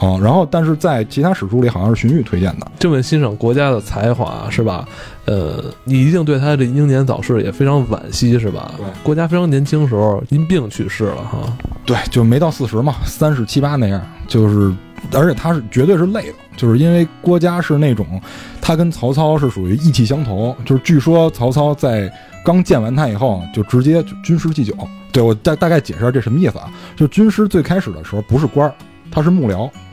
[0.03, 0.19] 啊。
[0.21, 2.67] 然后，但是在其他史书里好像是荀彧推荐的。
[2.79, 4.87] 这么欣赏国家的才华是吧？
[5.25, 8.73] 呃，你一定对他这英年早逝也非常惋惜是吧？
[8.77, 11.39] 对国家非常年轻时候因病去世了哈。
[11.85, 14.73] 对，就没到四十嘛，三十七八那样，就是，
[15.13, 18.21] 而且他是绝对是累的，就是因为郭嘉是那种，
[18.61, 22.11] 他跟曹操是属于意气相投，就是据说曹操在
[22.43, 24.73] 刚见完他以后，就直接就军师祭酒。
[25.11, 26.71] 对我大大概解释下这什么意思啊？
[26.95, 28.73] 就军师最开始的时候不是官儿，
[29.11, 29.69] 他是幕僚，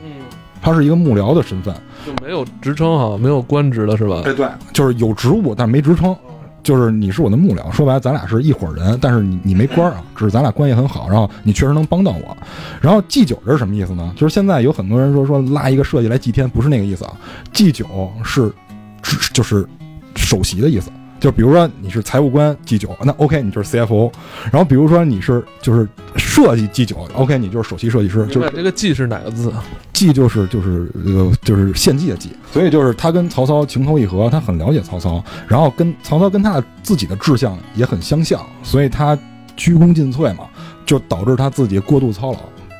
[0.61, 1.73] 他是一个幕僚的身份，
[2.05, 4.21] 就没有职称哈，没有官职的是吧？
[4.23, 6.15] 对，就是有职务但没职称。
[6.63, 12.37] 就是你是我的幕僚，说白了，咱俩是一伙人，但是你你没官儿啊， 只是咱俩关系很好，然后你确实能帮到我。
[12.79, 14.13] 然后祭酒这是什么意思呢？
[14.15, 17.13] 就是现在有很多人说说拉一个设计来祭天，不是那个意思啊。
[17.51, 18.53] 祭酒是
[19.01, 19.67] 只就是
[20.15, 20.91] 首席的意思，
[21.21, 24.11] 就比如说你是财务官祭酒，那 OK 你就是 CFO。
[24.51, 29.53] 然后比如说你是就是设计祭酒，OK 你就是首席设计师，就是这个“祭”是哪个字？
[29.93, 39.15] 祭就是就是呃就是献祭的祭，所以就是他跟曹操情投意合，他很了解曹操，然后跟曹操跟他的自己的志向也很相像，所以他
[39.55, 40.45] 鞠躬尽瘁嘛，
[40.87, 42.39] 就导致他自己过度操劳。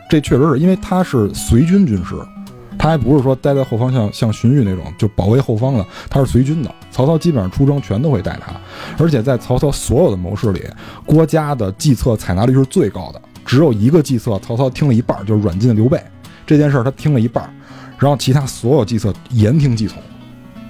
[0.09, 2.15] 这确实是因为他是随军军师，
[2.75, 6.73] 他还不是说待在后方像像荀彧那种就保卫后方的，他是随军的。
[6.91, 8.53] 曹操基本上出征全都会带他，
[9.01, 10.63] 而且在曹操所有的谋士里，
[11.05, 15.99] 郭嘉的计策采纳率是最高的，只有一个计策曹操听了一半，就是软禁刘备。
[16.45, 17.51] 这件事儿他听了一半，
[17.97, 20.01] 然后其他所有计策言听计从，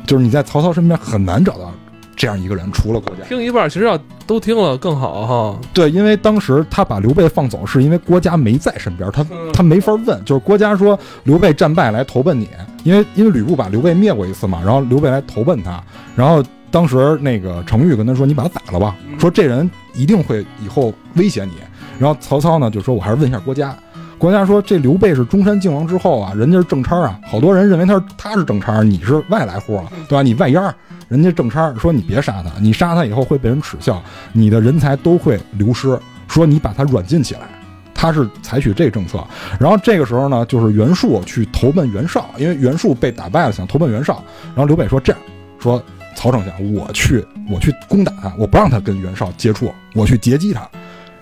[0.06, 1.72] 就是你在曹操身边很难找到
[2.16, 3.24] 这样一个人，除了郭嘉。
[3.26, 3.98] 听一半，其实要
[4.28, 5.60] 都听了更好哈。
[5.74, 10.24] 对，因为当时他把刘备放走，是因为郭嘉没在身边，他嗯他没法问。
[10.26, 12.50] 就是郭嘉说刘备战败来投奔你，
[12.84, 15.82] 因为因为吕布把刘备灭过一次嘛，然后刘备来投奔他，
[16.16, 21.54] 然后当时那个程昱跟他说：“你把他宰了吧，说这人一定会以后威胁你。”
[22.00, 23.76] 然后曹操呢就说：“我还是问一下郭嘉。”
[24.22, 30.22] 郭嘉说：“这刘备是中山靖王之后啊，人家是正差啊，好多人认为他是他是正差，你是外来户啊，对吧？
[30.22, 30.76] 你外烟儿，
[31.08, 34.00] 人家正差说你别杀他，你杀他以后会被人耻笑，
[34.32, 36.00] 你的人才都会流失。
[36.28, 37.50] 说你把他软禁起来，
[37.96, 39.26] 他是采取这个政策。
[39.60, 44.24] 然后这个时候呢，就是袁术去投奔袁绍，因为袁术被打败了，想投奔袁绍。
[44.50, 45.20] 然后刘备说这样
[45.58, 45.82] 说，
[46.16, 50.70] 曹丞相，我去我去攻打他，我不让他跟袁绍接触，我去截击他。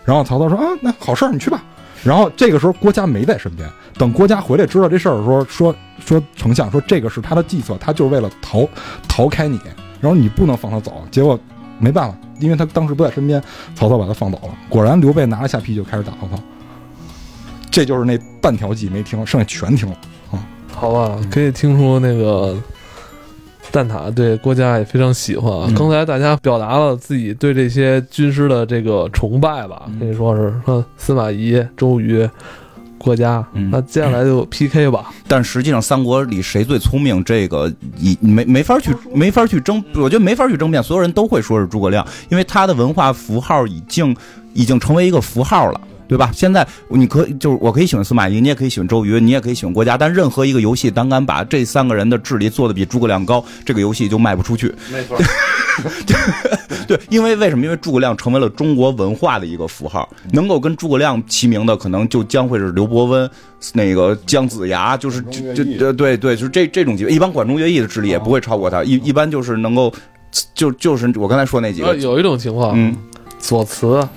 [0.03, 1.63] 然后曹操说啊，那好事儿，你去吧。
[2.03, 8.67] 然后这个时候郭嘉没在身边，等郭嘉回来知道这事儿的时候，说说丞相说这个是他的计策，他就是为了逃
[9.07, 9.59] 逃开你，
[9.99, 11.03] 然后你不能放他走。
[11.11, 11.37] 结果
[11.77, 13.41] 没办法，因为他当时不在身边，
[13.75, 14.53] 曹操把他放走了。
[14.69, 16.41] 果然刘备拿了下邳就开始打曹操，
[17.69, 19.97] 这就是那半条计没听，剩下全听了。
[20.73, 22.55] 好吧，可以听出那个
[23.71, 25.65] 蛋挞对郭嘉也非常喜欢啊。
[25.67, 32.27] 嗯刚才大家表达了自己对这些军师的这个崇拜吧，嗯可以说是说司马懿、周瑜、
[32.97, 33.45] 郭嘉。
[33.53, 35.11] 嗯那接下来就 PK 吧。
[35.27, 44.15] 但实际上，三国里谁最聪明，这个已没没法去没法去争，我觉得没法去争辩，所有人都会说是诸葛亮，因为他的文化符号已经
[44.53, 45.79] 已经成为一个符号了。
[46.09, 46.31] 对吧？
[46.33, 54.73] 现在你可以就是我可以喜欢司马懿，你也可以喜欢周瑜，你也可以喜欢郭嘉，但任何一个游戏，胆敢把这三个人的智力做的比诸葛亮高，这个游戏就卖不出去。
[54.91, 55.17] 没错，
[56.87, 57.63] 对，因为为什么？
[57.63, 63.29] 因为诸葛亮成为了中国文化的一个符号，能够跟诸葛亮齐名的，可能就将会是刘伯温、
[63.73, 67.13] 那个姜子牙，就是就就呃对对，就是这这种级别。
[67.13, 69.93] 一般管仲乐毅的智力也不会超过他，一一般就是能够，
[70.55, 72.95] 就就是我刚才说那几个，呃有一种情况，嗯，
[73.37, 74.07] 左慈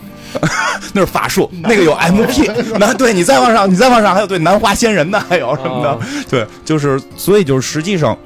[0.92, 8.16] 那是法术，那个有 MP，那对你再往上，你再往上还有对南华仙人呢，还有什么的，啊对，就是所以就是实际上，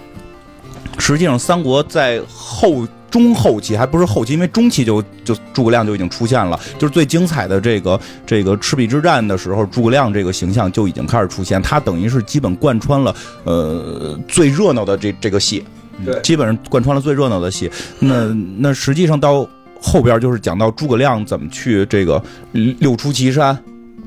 [0.98, 13.14] 实际上三国在后中后期还不是后期，因为中期就就诸葛亮就已经出现了，就是最精彩的这个这个赤壁之战的时候，诸葛亮这个形象就已经开始出现，他等于是基本贯穿了
[13.44, 15.64] 呃最热闹的这这个戏，
[16.04, 16.20] 对。
[16.20, 17.70] 基本上贯穿了最热闹的戏。
[18.00, 19.48] 那那实际上到
[19.80, 23.56] 后边就是讲到诸葛亮怎么去这个六出祁山，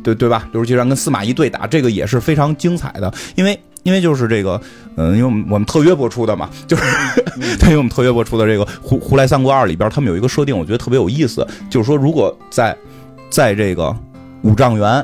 [0.04, 0.48] 对对吧？
[0.52, 3.60] 六出祁山跟司马懿对打，这个也是非常精彩的，因为。
[3.84, 4.62] 因为就是这个，
[4.98, 6.84] 嗯、因为我们我们特约播出的嘛， 就是
[7.58, 12.76] 对，因为我们特约播出的这个《胡胡来三国二》里边，他们有一个设定，我觉得特别有意思，就是说，如果在
[13.30, 13.96] 在这个
[14.42, 15.04] 五丈原，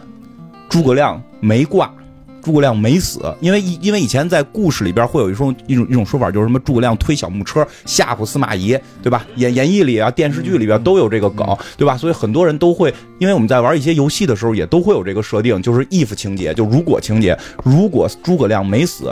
[0.68, 1.90] 诸葛亮没挂，
[2.46, 9.26] 诸葛亮没死，因为因为以前在故事里边会有一种一种一种说法，就是什么诸葛亮推小木车吓唬司马懿，对吧？
[9.38, 11.98] 演演义里啊，电视剧里边都有这个梗，对吧？
[11.98, 19.12] 所以很多人都会，因为我们在玩一些游戏的时候，也都会有这个设定，就是 if 情节，就如果情节，如果诸葛亮没死，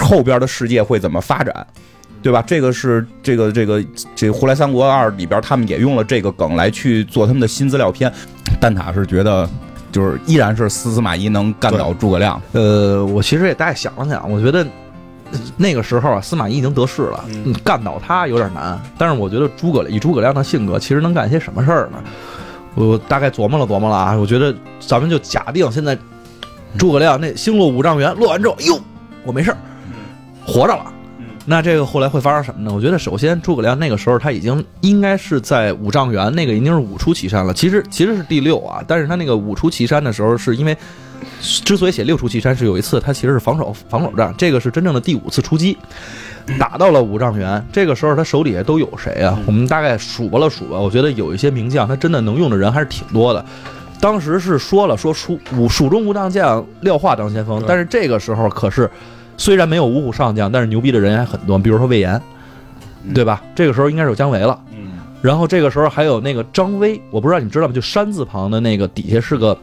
[0.00, 1.66] 后边的世界会怎么发展？
[2.22, 2.42] 对吧？
[2.46, 8.10] 这个是这个这个这个《胡来三国二》里边，他们也用了这个梗来去做他们的新资料片。
[8.58, 9.48] 蛋挞是觉得
[9.96, 12.38] 就是依然是司司马懿能干倒诸葛亮。
[12.52, 14.60] 呃，我其实也大概想了想，我觉得
[15.32, 18.78] 呃那个时候啊，司马懿已经得势了，嗯嗯干倒他有点难。
[18.98, 21.98] 但是我觉得诸葛以诸葛亮的性格，其实能干些什么事儿呢？
[22.74, 25.96] 我大概琢磨了琢磨了啊，我觉得咱们就假定现在
[26.76, 28.78] 诸葛亮那星落五丈原落完之后，哟，
[29.24, 29.56] 我没事儿，
[30.46, 30.92] 活着了。
[31.48, 32.74] 那这个后来会发生什么呢？
[32.74, 37.54] 我觉得首先诸葛亮那个时候他已经应该是在五丈原，那个已经是五出祁山了。
[37.54, 40.76] 其实其实是第六啊，但是他那个五出祁山的时候，是因为
[41.64, 45.78] 之所以写六出祁山，是有一次他其实是防守防守战，这个是真正的第五次出击，
[46.58, 47.64] 打到了五丈原。
[47.72, 49.38] 这个时候他手底下都有谁啊？
[49.46, 53.44] 我们大概数吧了数吧，我觉得有一些名将，他真的能用的人还是挺多的。
[54.00, 58.90] 当时是说了说蜀武蜀中无当将，廖化当先锋，但是这个时候可是
[59.36, 62.20] 虽然没有五虎上将，但是牛逼的人还很多，比如说魏延，
[63.14, 63.42] 对吧？
[63.54, 64.58] 这个时候应该是有姜维了。
[64.72, 67.74] 嗯，然后这个时候还有那个张威，我不知道你们知道吗？
[67.74, 69.56] 就山字旁的那个底下是个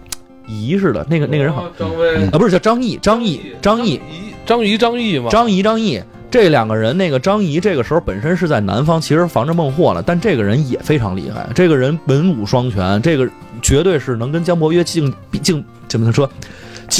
[0.47, 3.99] 仪似的，那个那个人好张威、啊，不是叫张毅，张毅，张毅，
[4.45, 6.01] 张仪、张毅嘛，张仪，张毅。
[6.31, 13.29] 这两个人，那个张仪这个时候本身是在南方，其实防着孟获了，但这个人也非常厉害，这个人文武双全，这个
[13.61, 16.27] 绝对是能跟姜伯约竞竞怎么说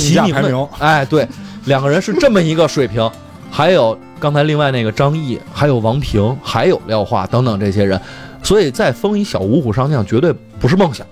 [0.02, 0.16] 竞。
[0.16, 1.28] 价排名，哎，对，
[1.66, 3.10] 两个人是这么一个水平。
[3.52, 8.02] 还有刚才另外那个张毅，还有王平，还有廖化等等这些人，
[8.42, 11.06] 所以再封一小五虎上将绝对不是梦想，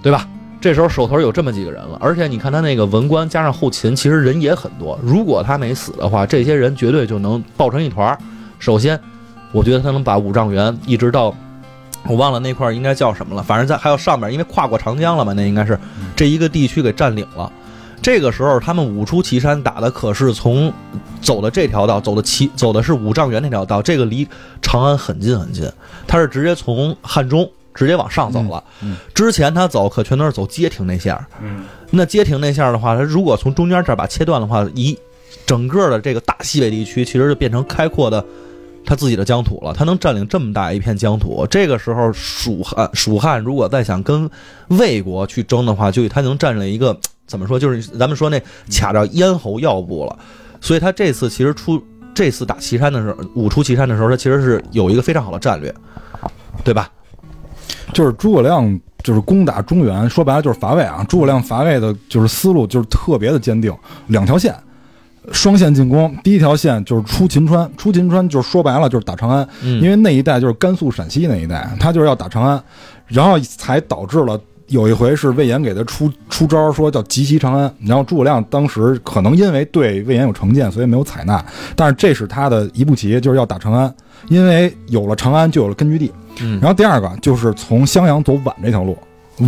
[0.00, 0.28] 对吧？
[0.60, 4.96] 这时候手头有这么几个人了，而且你看他那个文官加上后勤，其实人也很多。
[5.02, 8.18] 如果他没死的话，这些人绝对就能抱成一团儿。
[8.58, 9.00] 首先，
[9.52, 11.34] 我觉得他能把五丈原一直到
[12.06, 15.76] 我忘了那块儿应该叫什么了，反正在还有上面，因为跨过长江了嘛，那应该是
[16.14, 17.50] 这一个地区给占领了。
[18.02, 20.72] 这个时候，他们五出祁山打的可是从
[21.20, 24.26] 走的这条道，走的祁走的是五丈原那条道，这个离
[24.62, 25.70] 长安很近很近。
[26.06, 28.62] 他是直接从汉中直接往上走了。
[28.82, 31.26] 嗯嗯之前他走可全都是走街亭那线儿。
[31.42, 34.98] 嗯，那街亭那线儿的话，他如果从中间这儿把切断的话，一
[35.44, 38.24] 整个的这个大西北地区其实就变成开阔的
[38.84, 39.74] 他自己的疆土了。
[39.74, 44.28] 他能占领这么大一片疆土，这个时候蜀汉蜀汉如果再想跟
[44.68, 46.98] 魏国去争的话，就他能占领一个
[47.30, 50.18] 怎么说，就是咱们说那卡着咽喉要部了。
[50.60, 51.80] 所以他这次其实出
[52.12, 55.72] 这次打岐山的时候，五出岐山的时候，他其实是有一个非常好的战略，
[56.64, 56.90] 对吧？
[57.94, 61.06] 就是诸葛亮就是攻打中原，说白了就是伐魏啊。
[61.08, 63.72] 诸葛亮伐魏的就是思路就是特别的坚定，
[64.08, 64.52] 两条线，
[65.30, 66.12] 双线进攻。
[66.24, 72.62] 第一条线就是出秦川，出秦川就是说白了就是打长安，嗯因为那一带就是甘肃、陕西那一带，他就是要打长安，
[73.06, 74.38] 然后才导致了。
[74.70, 81.44] 有一回是魏延给他出出招，说叫急袭长安，然后诸葛亮当时可能因为对魏延有成见，所以没有采纳。
[81.74, 83.92] 但是这是他的一步棋，就是要打长安，
[84.28, 86.12] 因为有了长安就有了根据地。
[86.40, 88.96] 嗯然后第二个就是从襄阳走宛这条路，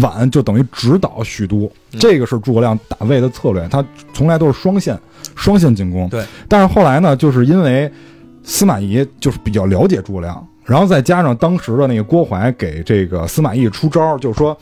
[0.00, 4.98] 宛就等于直捣许都，嗯这个是诸葛亮打魏的策略，他从来都是双线
[5.36, 6.08] 双线进攻。
[6.08, 7.88] 对，但是后来呢，就是因为
[8.42, 14.58] 司马懿就是比较了解诸葛亮，然后再加上当时的那个郭淮给这个司马懿出招，就是说。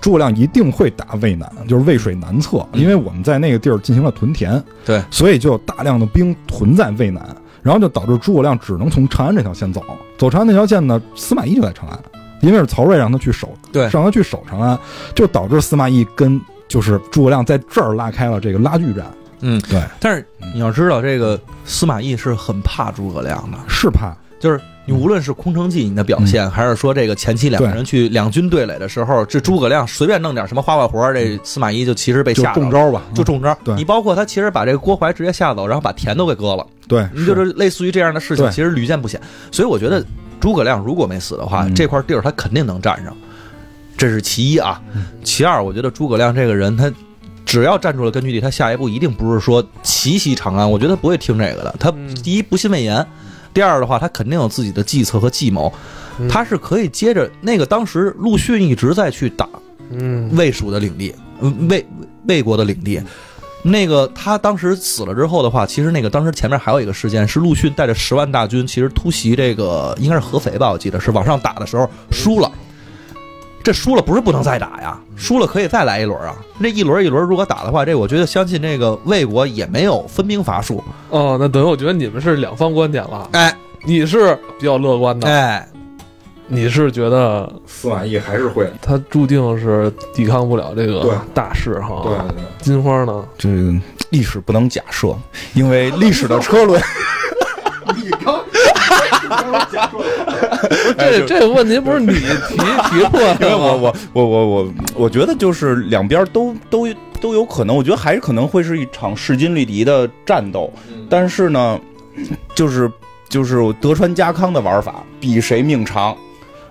[0.00, 7.24] 诸葛亮一定会打渭南，就是渭水南侧，因为我们在那个地儿进行了屯田，对，所以就有大量的兵屯在渭南，
[7.62, 9.82] 然后就导致诸葛亮只能从长安这条线走。
[10.16, 11.98] 走长安那条线呢，司马懿就在长安，
[12.40, 13.82] 因为是曹睿让他去守，对。
[13.90, 14.78] 让他去守长安，
[15.14, 19.04] 就导致司马懿跟就是诸葛亮在这儿拉开了这个拉锯战。
[19.40, 32.70] 嗯，对，但是你要知道，这个司马懿是很怕诸葛亮的，是怕，就是你无论是空城计你的表现，还是说这个前期两个人去两军对垒的时候，这诸葛亮随便弄点什么花花活，这司马懿就其实被吓着了。
[32.70, 39.20] 中招吧，就中招，对你包括他其实把这个郭淮直接吓走，然后把田都给割了，对，你就是类似于这样的事情，其实屡见不鲜。
[39.52, 40.04] 所以我觉得
[40.40, 43.16] 诸葛亮如果没死的话，嗯这块地儿他肯定能占上，
[43.96, 44.80] 这是其一啊。
[44.94, 46.90] 嗯其二，我觉得诸葛亮这个人，他
[47.44, 51.74] 只要站住了根据地，他下一步一定不是说奇袭长安，我觉得他不会听这个的。
[51.78, 53.06] 他嗯第一不信魏延，
[53.52, 55.72] 第二的话，他肯定有自己的计策和计谋，
[56.18, 59.48] 嗯他是可以接着那个当时陆逊一直在去打
[59.90, 61.86] 嗯魏蜀的领地，呃魏
[62.26, 63.02] 魏国的领地。
[63.62, 72.50] 那个他当时死了之后的话，其实那个当时前面还有一个事件，是陆逊带着十万大军，其实突袭这个应该是合肥吧，我记得是往上打的时候输了。
[73.70, 76.34] 这输了不是不能再打呀，输了可以再来一轮啊。
[76.60, 80.82] 这一轮一轮如果打的话，这我觉得相信这个魏国也没有分兵伐术。
[81.08, 83.28] 哦，那等于我觉得你们是两方观点了。
[83.30, 85.64] 哎你是比较乐观的，哎，
[86.48, 92.02] 你是觉得司马懿还是会，他注定是抵抗不了这个大势哈。
[92.02, 93.24] 对，金花呢？
[93.38, 93.48] 这
[94.10, 95.16] 历史不能假设，
[95.54, 96.82] 因为历史的车轮。
[100.98, 103.38] 这这个问题不是你提提出来的吗？
[103.40, 106.88] 因为我我我我我我觉得就是两边都都
[107.20, 110.72] 都有可能，我觉得还是可能会是一场势均力敌的战斗，
[111.08, 111.80] 但是呢，
[112.54, 112.90] 就是
[113.28, 116.16] 就是德川家康的玩法，比谁命长。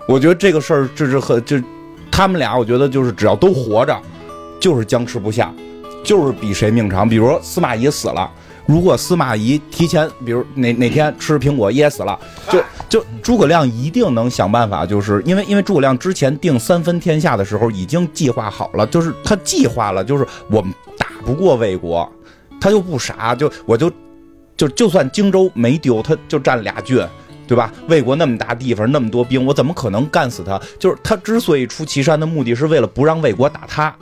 [0.06, 1.56] 我觉得这个事儿这是很就
[2.10, 3.98] 他们俩，我觉得就是只要都活着，
[4.60, 5.52] 就是僵持不下，
[6.04, 7.08] 就是比谁命长。
[7.08, 8.30] 比如说司马懿死了。
[8.70, 12.16] 如果司马懿提前，比如哪哪天吃苹果噎死了，
[12.48, 22.08] 就就诸葛亮一定能想办法，就是因为因为诸葛亮之前定三分天下的时候已经计划好了，就是他计划了，就是我们打不过魏国，
[22.60, 23.90] 他又不傻，就我就
[24.56, 27.04] 就就算荆州没丢，他就占俩郡，
[27.48, 27.72] 对吧？
[27.88, 30.56] 魏国那么大地方，那么多兵，我怎么可能干死他？
[30.78, 33.92] 就是他之所以出祁山的目的是为了不让魏国打他。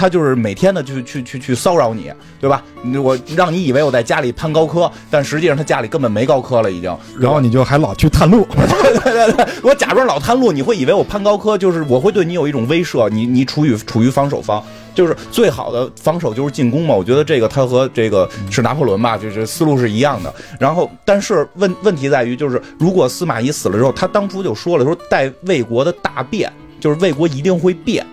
[0.00, 2.64] 他就是每天的去去去去骚扰你，对吧？
[3.04, 6.96] 我让你以为我在家里攀高科，但实际上他家里根本没高科了，已经。
[7.18, 8.48] 然后你就还老去探路，
[9.04, 16.94] 对对对，我假装老探路，你会以为我攀高科，就是我会对你有一种威慑，你你处于处于防守方，就是最好的防守就是进攻嘛。
[16.94, 20.32] 我觉得这个他和这个是拿破仑吧，就是思路是一样的。
[20.58, 28.06] 然后，但是问问题在于，就是如果司马懿死了之后，他当初就说了，说待魏国的大变，就是魏国一定会变。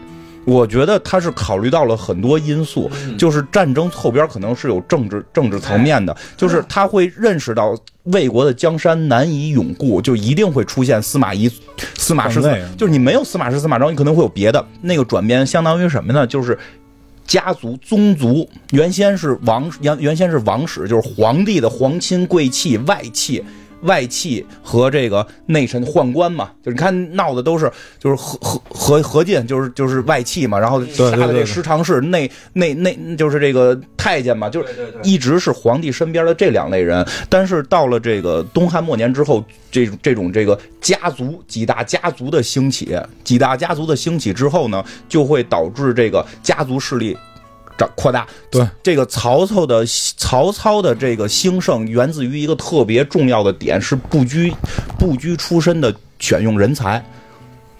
[0.47, 11.51] 我觉得他是考虑到了很多因素，就是战争后边可能是有政治政治层面的，就是他会认识到魏国的江山难以永固，就一定会出现司马懿、
[11.97, 12.41] 司马师，
[12.77, 16.25] 就是你没有司马师、司马昭，你可能会有别的那个转变，相当于什么呢？
[16.25, 16.57] 就是
[17.25, 23.43] 家族宗族，原先是王原原先是王室，就是皇帝的皇亲贵戚外戚。
[23.81, 37.05] 外戚和这个内臣宦官嘛，就是你看闹的都是就是何何何何进，就是就是外戚嘛，然后杀的这师长氏内内内就是这个太监嘛，就是一直是皇帝身边的这两类人。
[37.29, 47.15] 但是到了这个东汉末年之后，这种这种这个家族几大家族的兴起，几大家族的兴起之后呢，就会导致这个家族势力。
[47.77, 49.85] 长扩大，对这个曹操的
[50.17, 54.51] 曹操的这个兴盛，源自于一个特别重要的点，是不拘
[54.97, 57.03] 不拘出身的选用人才。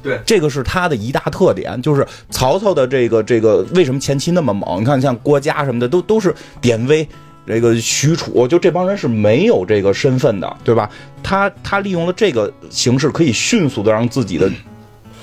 [0.03, 4.81] 对，这个是他的一大特点，就是曹操的这个这个为什么前期那么猛？
[4.81, 7.05] 你看像郭嘉什么的，都都是典韦，
[7.47, 10.89] 这个许褚，就这帮人是没有这个身份的，对吧？
[11.23, 14.49] 他他利用了这个形式，可以迅速的让自己的。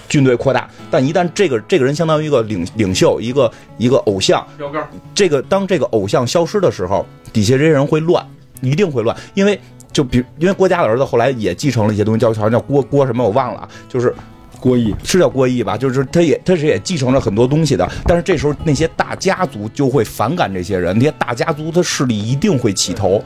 [0.09, 4.87] 军队扩大，但一旦这个这个人相当于一个领领袖，一个一个偶像，标杆。
[5.15, 8.25] 这个当这个偶像消失的时候，底下这些人会乱，
[8.61, 9.17] 一定会乱。
[9.35, 9.59] 因为
[9.93, 14.15] 就比因为郭嘉的儿子后来也继承了一些东西，叫好像叫郭郭什么我忘了，就是
[14.61, 15.77] 郭义是叫郭义吧？
[15.77, 17.91] 就是他也他是也继承了很多东西的。
[18.05, 23.23] 但是这时候那些大家族就会反感这些人，那些大家族的势力一定会起头。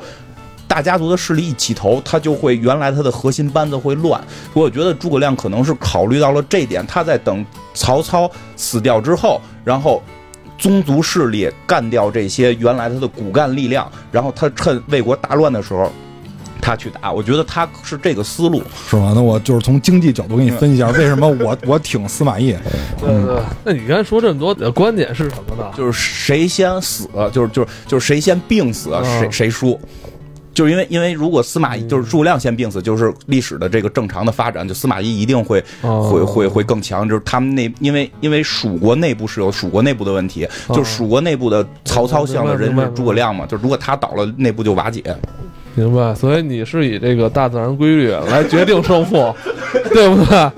[0.68, 4.22] 大家族的势力一起头，他就会原来他的核心班子会乱。
[4.52, 7.44] 我觉得诸葛亮可能是考虑到了这点，他在等
[7.74, 10.02] 曹操死掉之后，然后
[10.58, 15.90] 宗族势力干掉这些原来他的骨干力量，然后他趁魏国大乱的时候，
[16.60, 17.10] 他去打。
[17.10, 19.12] 我觉得他是这个思路，是吧？
[19.14, 22.54] 那我就是从经济角度给你分析一下， 为什么我我挺司马懿。
[23.02, 25.70] 嗯，那你刚才说这么多，观点是什么呢？
[25.74, 29.80] 就是谁先死，就是就是就是谁先病死，谁谁输。
[30.58, 37.08] 就是因为，因为如果司马懿就是诸葛亮先病死，就是历史的这个正常的发展，就司马懿一定会会会会更强。
[37.08, 45.00] 就是他们那，因为因为蜀国内部是有蜀国内部的问题，就蜀国内部的曹操像的人是诸葛亮嘛，就如果他倒了，内部就瓦解。
[45.76, 46.12] 明白。
[46.12, 49.32] 所以你是以这个大自然规律来决定胜负，
[49.92, 50.50] 对不对？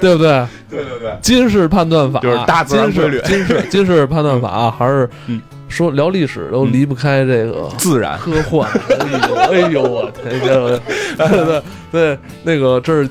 [0.00, 0.46] 对不对？
[0.70, 1.18] 对对对。
[1.20, 5.42] 金氏判断法就是大自然规律，金氏金氏判断法还是嗯。
[5.68, 8.68] 说聊历史都离不开这个自然科幻，
[9.52, 10.80] 哎呦我天，对
[11.28, 11.62] 对
[11.92, 13.08] 对，那个这是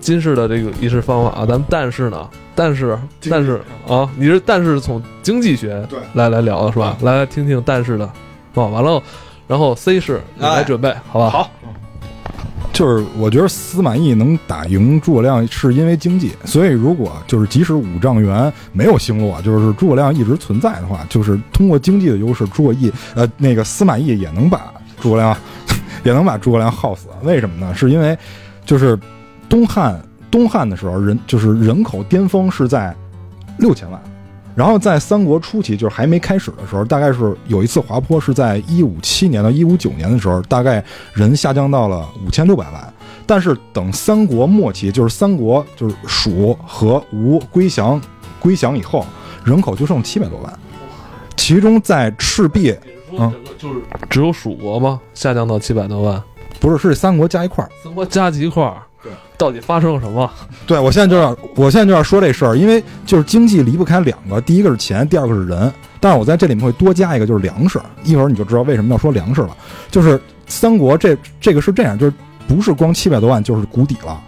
[0.00, 1.46] 金氏的这个仪式方法啊。
[1.46, 2.98] 咱们但是呢，但是
[3.30, 6.96] 但是啊，你是但是从经济学来来聊的是吧？
[7.02, 8.10] 来来听听但是的，
[8.54, 9.02] 哦，完了，
[9.46, 11.30] 然后 C 市你来准备，好吧？
[11.30, 11.50] 好。
[12.76, 16.32] 就是我觉得司马懿能打赢诸葛亮，是因为经济。
[16.44, 25.34] 所以如果就是即使五丈原没有星落，就是诸葛亮一直存在的话，就是通过经济的优势，诸葛义呃那个司马懿也能把诸葛亮
[26.04, 27.06] 也能把诸葛亮耗死。
[27.22, 27.74] 为什么呢？
[27.74, 28.14] 是因为
[28.66, 28.98] 就是
[29.48, 29.98] 东汉
[30.30, 32.94] 东汉的时候人就是人口巅峰是在
[33.58, 33.98] 六千万。
[34.56, 40.82] 然后在三国初期，就是还没开始的时候，大概是有一次滑坡，是在一五七年到一五九年的时候，大概
[41.12, 42.94] 人下降到了五千六百万。
[43.26, 48.00] 但是等三国末期，就是三国就是蜀和吴归降
[48.40, 49.04] 归降以后，
[49.44, 50.58] 人口就剩七百多万。
[51.36, 52.74] 其中在赤壁，
[53.12, 54.98] 嗯，就是只有蜀国吗？
[55.12, 56.22] 下降到七百多万？
[56.58, 57.70] 不是，是三国加一块儿。
[57.84, 58.85] 三国加一块儿。
[59.38, 60.30] 到底发生了什么？
[60.66, 65.72] 对我现在就要，我现在就要说这事儿，因为就是经济离不开两个，第一个是钱，第二个是人。
[66.00, 67.80] 但是我在这里面会多加一个，就是粮食。
[68.04, 69.56] 一会儿你就知道为什么要说粮食了。
[69.90, 72.12] 就是三国这这个是这样，就是
[72.46, 74.20] 不是光七百多万就是谷底了。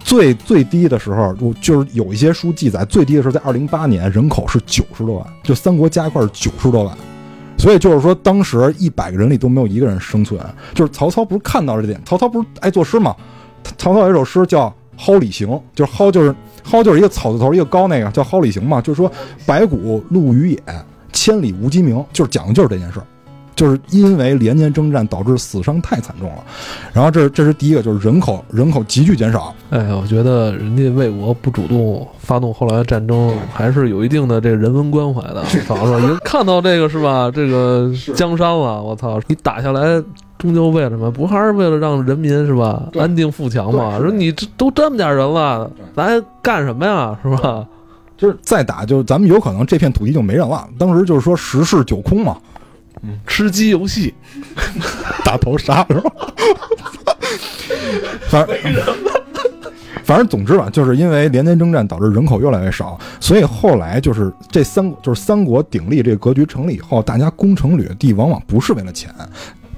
[0.00, 6.96] 最最低的时候，我就是有一些书记载，最低的时候在二零八年人口是九十多万，就三国加一块是九十多万。
[7.58, 10.40] 所以就是说，当时一百个人里都没有一个人生存。
[10.74, 13.16] 就是曹操不是看到了这点，曹操不是爱作诗吗？
[13.78, 19.10] 曹操有一首诗叫《蒿里行》，就是蒿就是蒿就是一个草字头一个高那个叫《蒿里行》嘛，就是说
[19.44, 20.60] 白骨露于野，
[21.12, 23.06] 千里无鸡鸣，就是讲的就是这件事儿，
[23.56, 26.44] 就是因为连年征战导致死伤太惨重了。
[26.92, 29.52] 然后这这是第一个，就是人口人口急剧减少。
[29.70, 35.42] 哎呀，我觉得人家魏国不主动发动后来的战争，还是有一定的这个人文关怀的。
[35.66, 35.98] 操，是吧？
[35.98, 37.30] 一看到这个是吧？
[37.34, 39.18] 这个江山了，我操！
[39.26, 40.00] 你打下来，
[40.38, 41.10] 终究为了什么？
[41.10, 42.90] 不还是为了让人民是吧？
[42.98, 43.98] 安定富强嘛？
[43.98, 47.18] 说你这都这么点人了，咱还干什么呀？
[47.22, 47.66] 是吧？
[48.16, 50.66] 就是再打，就咱们有可能这片土地就没人了。
[50.78, 52.36] 当时就是说十室九空嘛，
[53.26, 54.14] 吃鸡游戏，
[55.24, 56.10] 大头杀是吧？
[58.28, 58.56] 反正
[60.04, 69.12] 反正总之吧，就是因为连年征战导致人口越来越少，所以后来就是这三就是三国鼎立这个格局成立以后，大家攻城掠地往往不是为了钱，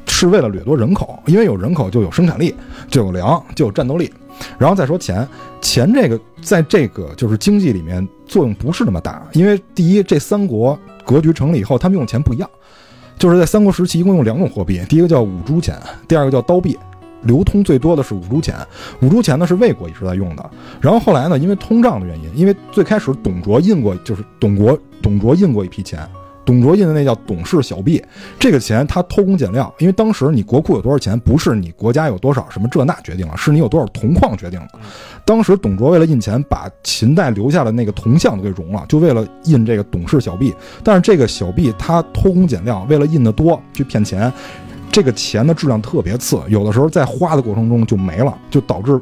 [0.07, 2.55] 是为了掠夺人口，因为有人口就有生产力，
[2.91, 4.13] 就有粮，就有战斗力。
[4.59, 5.27] 然后再说钱，
[5.63, 12.49] 钱这个在这个就是经济里面作用不是那么大，因为第一，这三国格局成立以后，他们用钱不一样。
[13.19, 16.79] 就是在三国时期，一共用两种货币，第一个叫五铢钱，第二个叫刀币。
[17.23, 18.55] 流通最多的是五铢钱，
[19.03, 20.51] 五铢钱呢是魏国一直在用的。
[20.81, 26.09] 然后后来呢，因为通胀的原因，因为最开始董卓印过，就是董国董卓印过一批钱，
[26.49, 28.03] 董卓印的那叫董氏小币，
[28.39, 34.67] 这个钱他偷工减料，因为当时你国库有多少钱，不是你国家有多少什么这那决定了，是你有多少铜矿决定了。
[35.27, 40.55] 当时董卓为了印钱，把秦代留下的那个铜像都给熔了，就为了印这个董氏小币。
[40.83, 44.33] 但是这个小币他偷工减料，为了印得多去骗钱，
[44.91, 48.99] 这个钱的质量特别次，有的时候在花的过程中就没了，就导致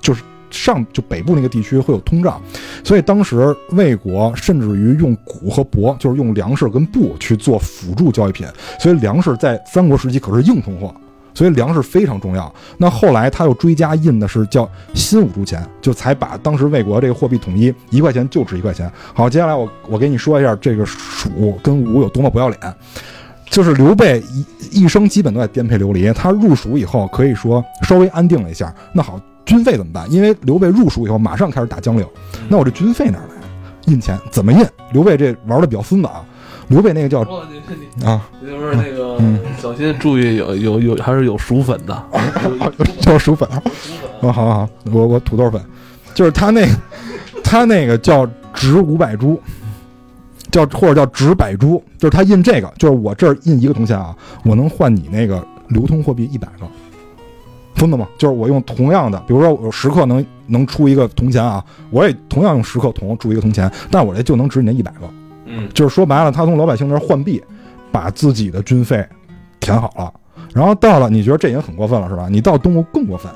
[0.00, 2.40] 就是上就北部那个地区会有通胀，
[2.84, 8.46] 所以当时魏国甚至于用谷和帛，就是用粮食跟布去做辅助交易品，
[8.78, 10.94] 所以粮食在三国时期可是硬通货。
[11.34, 12.52] 所以粮食非常重要。
[12.78, 18.90] 那后来他又追加印的是叫新五铢钱，就才把当时魏国这个货币统一，一块钱就值一块钱。
[19.14, 22.74] 好，接下来我我给你说一下这个蜀跟吴有多么不要脸。
[23.50, 24.20] 就是刘备
[24.72, 28.74] 一一生基本都在颠沛流离，他入蜀以后可以说稍微安定了一下。
[28.92, 30.06] 那好，军费怎么办？
[30.12, 32.06] 因为刘备入蜀以后马上开始打江陵，
[32.48, 33.92] 那我这军费哪儿来？
[33.92, 34.64] 印钱怎么印？
[34.92, 36.22] 刘备这玩的比较孙子啊。
[36.68, 37.20] 刘备那个叫
[38.04, 42.04] 啊，就是那个嗯小心注意有有有还是有薯粉的，
[43.00, 43.62] 叫薯粉啊。
[44.20, 45.58] 啊，好好好，我我土豆粉，
[46.12, 46.68] 就是他那
[47.42, 49.40] 他那个叫值五百铢，
[50.50, 56.66] 叫或者叫值百铢，就是他印这个，就是我这儿印一个铜钱啊，我能换你那个流通货币一百个，
[57.78, 58.06] 疯的吗？
[58.18, 65.08] 就是我用同样的，比如说我十克能能出一个铜钱啊，我也同样用十克铜铸一个铜钱，但我这就能值你那一百个。
[65.46, 67.42] 嗯，就是说白了，他从老百姓那儿换币，
[67.90, 69.06] 把自己的军费
[69.60, 70.12] 填好了。
[70.52, 72.28] 然后到了，你觉得这已经很过分了是吧？
[72.28, 73.30] 你到东吴更过分，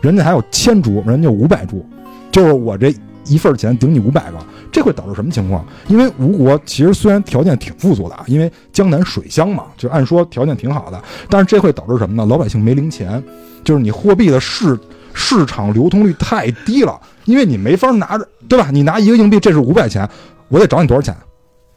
[0.00, 1.84] 人家还有千铢，人家五百铢，
[2.32, 2.94] 就是我这
[3.26, 4.38] 一份钱顶你五百个，
[4.74, 5.64] 这会导致什么情况？
[5.86, 11.00] 因为吴国其实虽然条件挺富足的啊，因为江南水乡嘛，就按说条件挺好的，
[11.30, 12.26] 但是这会导致什么呢？
[12.26, 13.22] 老百姓没零钱，
[13.62, 14.76] 就是你货币的市
[15.12, 18.70] 市场流通率太低了，因为你没法拿着，对吧？
[18.72, 20.08] 你拿一个硬币，这是五百钱，
[20.48, 21.16] 我得找你多少钱？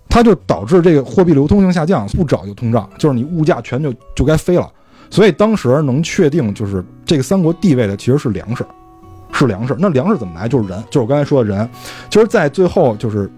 [0.09, 4.67] 它就导致这个货币流通性下降，不找就通胀，就是你物价全就就该飞了。
[5.11, 8.65] 所以当时能确定就是这个三国地位的其实是粮食，
[9.31, 9.75] 是粮食。
[9.77, 10.47] 那粮食怎么来？
[10.47, 11.69] 就是人，就是我刚才说的人。
[12.09, 13.29] 就是在最后就是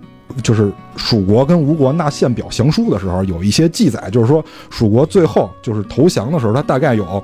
[0.43, 7.23] 就是蜀国跟吴国纳献表降书的时候，有一些记载，就是说蜀国最后就是投降的时候，他大概有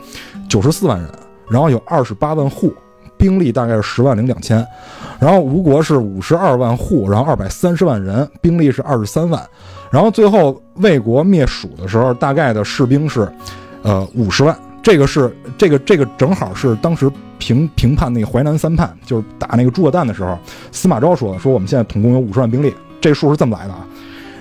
[0.49, 1.09] 九十四万人，
[1.49, 2.73] 然后有二十八万户，
[3.15, 4.65] 兵力大概是十万零两千。
[5.19, 9.41] 然后吴国是五十二万户，然后二百三十万人，兵力是二十三万。
[9.89, 13.31] 然后最后魏国灭蜀的时候，大概的士兵是，
[13.81, 14.57] 呃五十万。
[14.85, 20.37] 这个是这个这个正好是当时评评判那个淮南三叛，就是打那个诸葛诞的时候，
[20.71, 22.71] 司马昭说的，说我们现在统共有五十万兵力，
[23.01, 23.83] 这数是这么来的啊。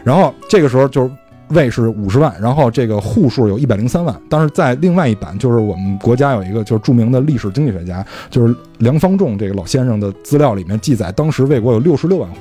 [0.05, 1.11] 然后这个时候就是
[1.49, 4.14] 魏是五十万，然后这个户数有一百零三万。
[4.28, 12.40] 但是在另外一版，就是我们国家有一个就是著名的历史经济学家，就是梁方仲这个老先生的资料里面记载，当时魏国有六十六万户，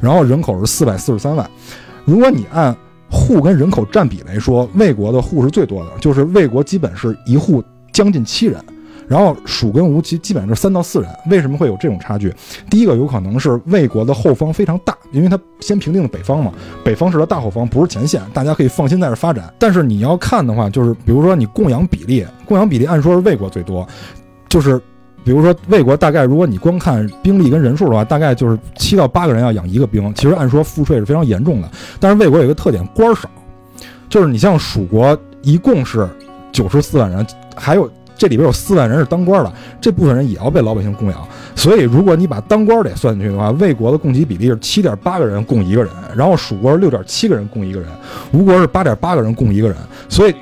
[0.00, 1.48] 然后人口是四百四十三万。
[2.04, 2.76] 如果你按
[3.14, 7.62] 户跟人口占比来说，魏国的户是最多的，就是魏国基本是一户
[7.92, 8.60] 将近七人，
[9.06, 11.08] 然后蜀跟吴基基本上是三到四人。
[11.30, 12.34] 为什么会有这种差距？
[12.68, 16.52] 第一个有可能是魏国的后方非常大，因为它先平定了北方嘛，
[16.84, 19.54] 北方是它大后方，不是前线，大家可以放心在这发展。
[19.58, 23.86] 但是你要看的话，就是比如说你供养比例，供养比例按说是魏国最多，
[24.48, 24.80] 就是。
[25.24, 30.12] 比如说魏国大概，如果你光看兵力跟人数的话，大概就是七到八个人要养一个兵。
[30.14, 33.26] 其实按说赋税是非常严重的，但是魏国有一个特点，官少，
[34.10, 36.06] 就是你像蜀国一共是
[36.52, 39.50] 九十四万人，还有这里边有四万人是当官的，
[39.80, 41.26] 这部分人也要被老百姓供养。
[41.56, 47.88] 所以如果你把当官的也算进去的话，魏国的供给比例是七点八个人供一个人，然后蜀国是六点七个人供一个人，
[48.32, 49.76] 吴 国是八点八个人供一个人，
[50.10, 50.34] 所以。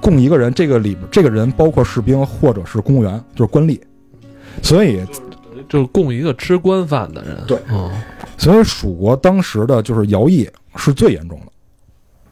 [0.00, 3.80] 供一个人，这个里边这个人包括士兵或者是公务员，就是官吏，
[4.62, 5.04] 所以
[5.68, 7.36] 就是供一个吃官饭的人。
[7.46, 7.90] 对，嗯，
[8.36, 11.52] 所以蜀国当时的就是徭役是最严重的，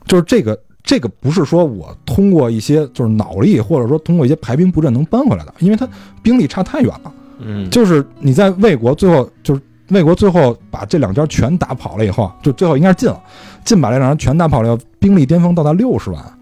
[0.06, 5.86] 就是这个这个不是说我通过一些就是脑力或者说通过一些排兵布阵能搬回来的，因为他
[6.22, 7.12] 兵力差太远了。
[7.38, 13.20] 嗯，就是你在魏国最后就是魏国最后把这两家全打跑了以后，就最后应该是晋了，
[13.64, 16.35] 晋把这两家全打跑了，兵力巅峰到达六十万。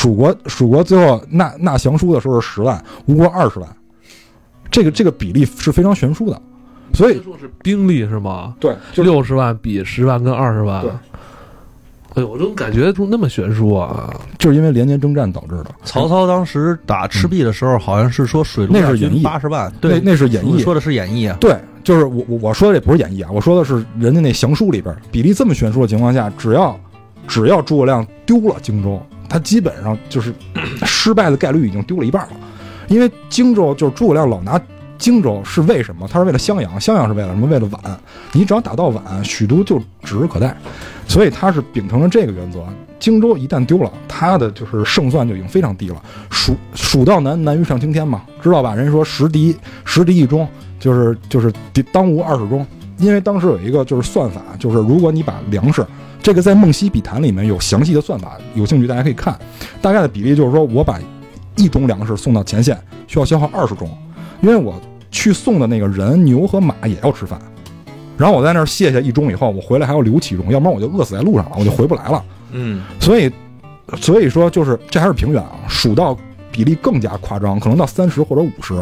[0.00, 3.68] 蜀国蜀国最后纳纳降书的时候是十万，吴国二十万，
[4.70, 6.40] 这个这个比例是非常悬殊的，
[6.94, 8.54] 所以说是兵力是吗？
[8.58, 10.90] 对，六十万比十万跟二十万，对。
[12.14, 14.10] 哎呦，我怎么感觉那么悬殊啊！
[14.38, 15.66] 就是因为连年征战导致的。
[15.84, 21.36] 曹操当时打赤壁的时候，好像是说水陆那是演义八十万，那对，那是演义，说的是演义啊。
[21.38, 26.80] 对，就是我我我说的也不是演义啊，我说的是人家那降书里边比例这么悬殊的情况下，只要
[27.28, 28.98] 只要诸葛亮丢了荆州。
[29.30, 30.34] 他基本上就是
[30.84, 32.32] 失败的概率已经丢了一半了，
[32.88, 34.60] 因为荆州就是诸葛亮老拿
[34.98, 36.06] 荆州是为什么？
[36.06, 37.46] 他是为了襄阳，襄阳是为了什么？
[37.46, 37.78] 为了宛。
[38.32, 40.54] 你只要打到宛，许都就指日可待。
[41.08, 42.62] 所以他是秉承了这个原则，
[42.98, 46.02] 荆州一旦丢了，他的就是胜算就已经非常低了。
[46.30, 48.74] 蜀蜀道难，难于上青天嘛，知道吧？
[48.74, 50.46] 人家说十敌十敌一中，
[50.78, 51.50] 就是就是
[51.92, 52.66] 当无二十中。
[52.98, 55.86] 因为当时有一个就是算法，就是如果你把粮食。
[56.22, 59.38] 这个在《梦溪笔谈》里面有详细的算法，有兴趣大家可以看。
[59.80, 61.00] 大概的比例就是说，我把
[61.56, 63.88] 一种粮食送到前线，需要消耗二十种，
[64.42, 67.40] 因为我去送的那个人、牛和马也要吃饭。
[68.18, 72.22] 然后我在那儿卸下一钟以后，我回来还要留七钟，要不然我就饿死在路上了，我就回不来了。
[72.52, 73.32] 嗯，所以，
[73.96, 76.14] 所以说就是这还是平原啊，蜀道
[76.52, 78.74] 比例更加夸张，可能到三十或者五十。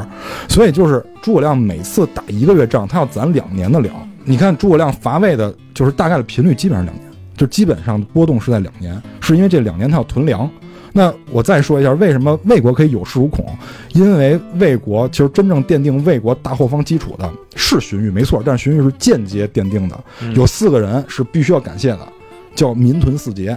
[0.48, 3.94] 所以就是诸葛亮每次打一个月仗，他要攒两年的粮。
[4.24, 7.07] 你看诸葛亮伐魏的，就是大概的频率基本上两年。
[7.38, 10.50] 就基本上波动是在两年，是因为这两年他要囤粮。
[10.92, 13.46] 那我再说一下，为什么魏国可以有恃无恐？
[13.92, 19.98] 因为魏国其实真正奠定魏国大后方基础的是荀彧，没错，但是荀彧是间接奠定的。
[20.34, 22.08] 有四个人是必须要感谢的，
[22.54, 23.56] 叫民屯四杰。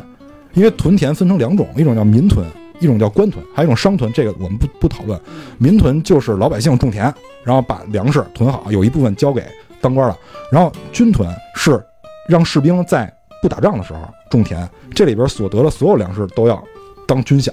[0.53, 2.45] 因为屯田分成两种，一种叫民屯，
[2.81, 4.11] 一种叫官屯，还有一种商屯。
[4.11, 5.19] 这个我们不不讨论。
[5.57, 7.11] 民屯就是老百姓种田，
[7.45, 9.41] 然后把粮食囤好，有一部分交给
[9.79, 10.17] 当官的。
[10.51, 11.81] 然后军屯是
[12.27, 13.11] 让士兵在
[13.41, 16.63] 不打仗的时候种田，这里边所得的所有粮食都要
[17.07, 17.51] 当军饷，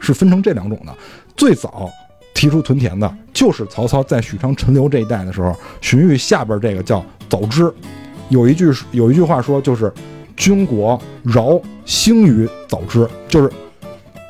[0.00, 0.94] 是分成这两种的。
[1.36, 1.90] 最早
[2.34, 7.72] 提出屯田的就是曹操在许昌陈留这一带的时候，荀彧下边这个叫早知，
[8.30, 9.92] 有一句有一句话说就是
[10.36, 13.52] “军国饶兴于早知”，就是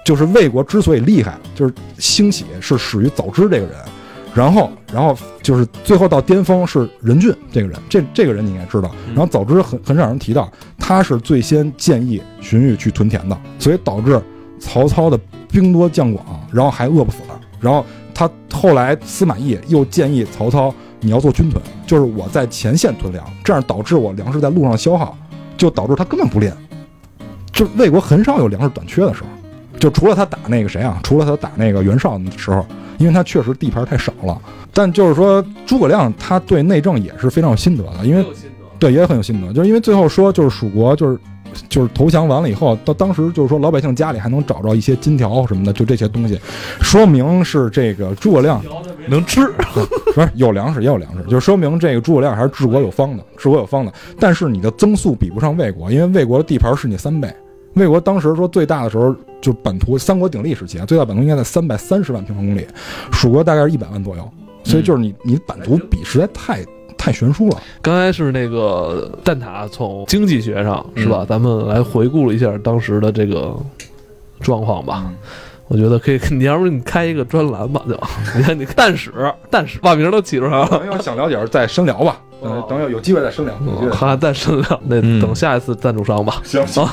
[0.05, 3.75] 就是魏国之所以厉害，就是兴起是始于早知这个人。
[4.37, 8.95] 然后，然后就是最后到巅峰是任俊这个人，这这个人你应该知道。
[9.09, 14.21] 然后早知很很少人提到，他是最先建议荀彧去屯田的，所以导致
[14.61, 15.19] 曹操的
[15.51, 16.23] 兵多将广，
[16.53, 17.41] 然后还饿不死了。
[17.59, 17.83] 然后
[18.13, 25.17] 他后来司马懿又建议曹操，你要做军屯，就是我在前线屯粮，这样导致我粮食在路上消耗，
[25.57, 26.55] 就导致他根本不练。
[27.53, 29.29] 就魏国很少有粮食短缺的时候，
[29.79, 32.65] 就除了他打那个谁啊，除了他打那个袁绍的时候。
[32.99, 34.41] 因为他确实地盘太少了，
[34.73, 38.25] 但就是说诸葛亮他对内政也是非常有心得的，因为
[38.79, 41.19] 对也很有心得，就是因为最后说就是蜀国就是
[41.69, 46.41] 就是投降完了以后，到当时就是说老百姓家里还能找着一些金条什么的，就这些东西，
[46.81, 48.65] 说明是这个诸葛亮
[49.09, 49.47] 能吃，
[50.17, 53.93] 不是有粮食也有粮食，就说明这个诸葛亮还是治国有方的，治国有方的。
[54.19, 57.31] 但是你的增速比不上魏国，因为魏国的地盘是你三倍。
[57.77, 62.67] 魏国当时说最大的时候，就版图三国鼎立时期啊，最大版图应该在三百三十万平方公里，
[63.13, 64.29] 蜀国大概是一百万左右，
[64.65, 66.65] 所以就是你你版图比实在太
[66.97, 67.63] 太悬殊了。
[67.83, 71.27] 刚才是那个蛋挞从经济学上是吧？
[71.29, 73.55] 咱们来回顾了一下当时的这个
[74.41, 75.13] 状况吧。
[75.69, 78.01] 我觉得可以，你要不你开一个专栏吧，就
[78.39, 79.13] 你看你蛋史
[79.51, 80.83] 蛋史，把名都起出来了。
[80.87, 82.21] 要想了解再深聊吧。
[82.43, 83.55] 等等有有机会再深聊，
[83.91, 86.41] 还再深聊，那等下一次赞助商吧。
[86.45, 86.85] 行行。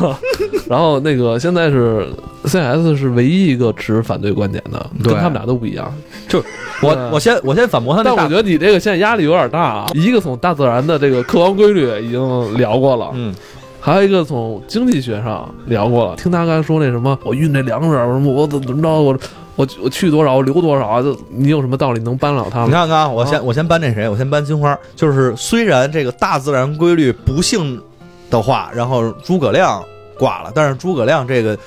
[0.69, 2.07] 然后那个现在是
[2.45, 5.93] CS 是唯一一个持反对观点的，跟他们俩都不一样。
[6.29, 6.39] 就
[6.81, 9.91] 我对我先我先反驳他但我觉，得你这个现在压力有点大啊。
[9.93, 13.35] 一个从大自然的这个客观规律已经聊过了，嗯，
[13.81, 16.15] 还有一个从经济学上聊过了。
[16.15, 19.17] 听他刚才说那什么，我运这粮食什么，我怎么怎么着，我
[19.55, 22.69] 我我去多少，我留多少，就你有什么道理能扳了他们？
[22.69, 24.77] 你看看啊，我先啊我先搬那谁，我先搬金花。
[24.95, 27.81] 就是虽然这个大自然规律不幸
[28.29, 29.83] 的话，然后诸葛亮
[30.17, 31.57] 挂了，但是诸葛亮这个。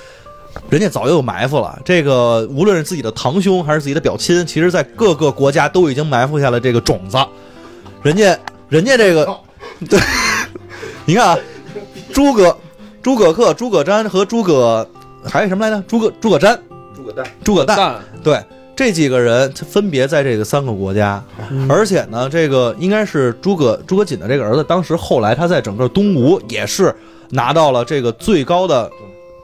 [0.70, 7.18] 人家早就有埋伏了，这个无论是自己的堂兄还是自己的表亲，其实在各个国家都已经埋伏下了这个种子。
[8.03, 8.34] 人家，
[8.70, 9.39] 人家这个，
[9.87, 10.01] 对，
[11.05, 11.39] 你看啊，
[12.11, 12.57] 诸葛、
[13.03, 14.89] 诸葛恪、诸葛瞻和诸葛
[15.22, 15.82] 还有什么来着？
[15.87, 16.65] 诸葛诸葛瞻、诸
[17.07, 18.38] 葛诞，诸葛诞，对，
[18.74, 21.66] 这几个人他分别在这个三个国家，嗯。
[21.70, 26.94] 而且呢，这个应该是诸葛诸葛瑾的这个儿子，当时后来他在整个东吴也是
[27.30, 28.90] 拿到了这个最高的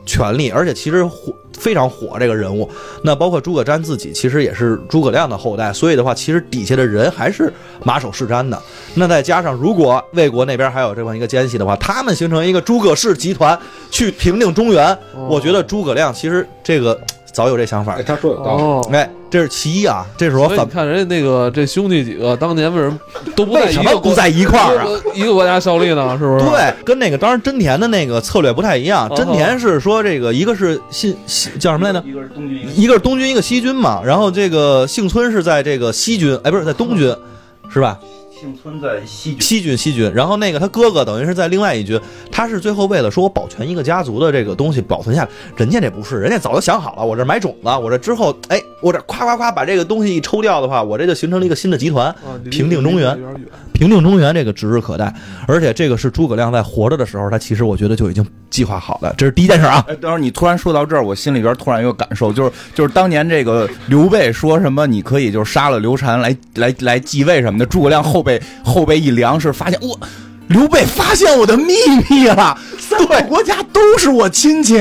[0.04, 2.68] 权力，而且其实火非常火这个人物。
[3.04, 7.52] 那包括诸葛瞻自己，其实也是诸葛亮的后代，所以的话，其实底下的人还是
[7.84, 8.60] 马首是瞻的。
[8.94, 13.56] 那再加上如果魏国那边还有这么一个奸细的话，他们形成一个诸葛氏集团
[13.90, 17.00] 去平定中原，哦我觉得诸葛亮其实这个
[17.32, 18.02] 早有这想法哎，。
[18.02, 18.62] 他说有道理。
[18.62, 22.98] 哦，哎，这是其一啊，这是我反看人家那个这兄弟几个当年为什么
[23.34, 24.86] 都不在为什一个国么不在一块儿啊？
[25.14, 26.16] 一个国家效力呢？
[26.18, 26.44] 是不是？
[26.44, 29.08] 对，跟那个当然真田的那个策略不太一样。
[29.08, 32.06] 哦真田是说这个一个是信信叫什么来着？
[32.06, 34.02] 一个是东军，一个一个是东军，一个西军嘛。
[34.04, 37.14] 然后这个幸村是在这个西军，哎，不是在东军，
[37.68, 37.98] 是吧？
[38.42, 39.40] 幸村在西军。
[39.40, 40.12] 西军，西军。
[40.12, 52.12] 然后那个他哥哥等于是在另外一军，他是最后为了说我保全一个家族的这个东西保存下来，人家这不是，人家早就想好了，我这买种子，我这之后，哎，我这夸夸夸把这个东西一抽掉的话，我这就形成了一个新的集团。
[52.50, 53.16] 平定中原
[53.72, 55.14] 平定中原这个指日可待，
[55.46, 59.84] 而且这个是诸葛亮在活着的时候，他其实我觉得就已经计划好了，这是第一件事啊。
[59.86, 68.31] 哎，等会儿你突然说到这儿，我心里边突然有感受，就是就是当年这个刘备说什么，你可以就是杀了刘禅来来来继位什么的，诸葛亮后背
[68.62, 69.98] 后背一凉，是发现我
[70.48, 71.72] 刘备发现我的秘
[72.10, 74.78] 密了，三个国家都是我亲戚，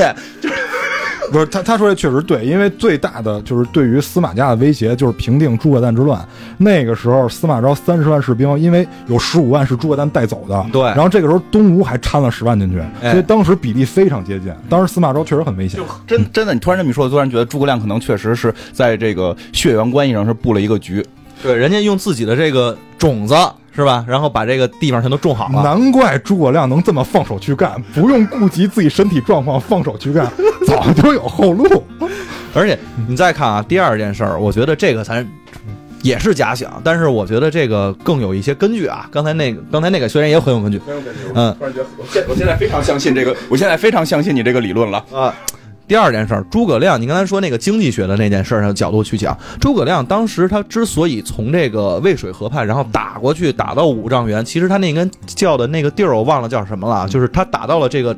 [1.32, 6.20] 不是他他说的确实对，因为最大的就是对于司马家的威胁就是平定诸葛诞之乱。
[6.58, 14.52] 那个时候司马昭三十万士兵，因为有十五万是诸葛诞带走的，对然后这个时候东吴还掺了十万进去，哎所以当时比例非常接近。
[14.68, 15.80] 当时司马昭确实很危险。
[16.06, 21.06] 真真的，你突然这么一说，突然觉得诸葛亮可能确实是在这个血缘关系上是布了一个局。
[21.42, 23.36] 对，人家用自己的这个种子
[23.74, 25.64] 是吧，然后把这个地方全都种好了。
[25.64, 30.32] 难怪诸葛亮能这么放手去干，不用顾及自己身体状况，放手去干，
[30.68, 31.84] 早就有后路。
[32.54, 32.78] 而且
[33.08, 35.28] 你再看啊，第二件事儿，我觉得这个咱
[36.04, 39.10] 也是假想，但是我觉得这个更有一些根据啊。
[39.12, 40.80] 刚才那个，刚才那个虽然也很有根据，
[41.34, 45.04] 嗯突然觉得我现我现在非常相信这个，我现在非常相信你这个理论了。
[45.12, 45.34] 啊。
[45.88, 58.16] 第二件事儿，诸葛亮，你刚才说那个经济学的那件事儿的角度去讲，诸葛亮当时他之所以从这个渭水河畔，然后打过去，打到五丈原，其实他那根叫的那个地儿我忘了叫什么了，就是他打到了这个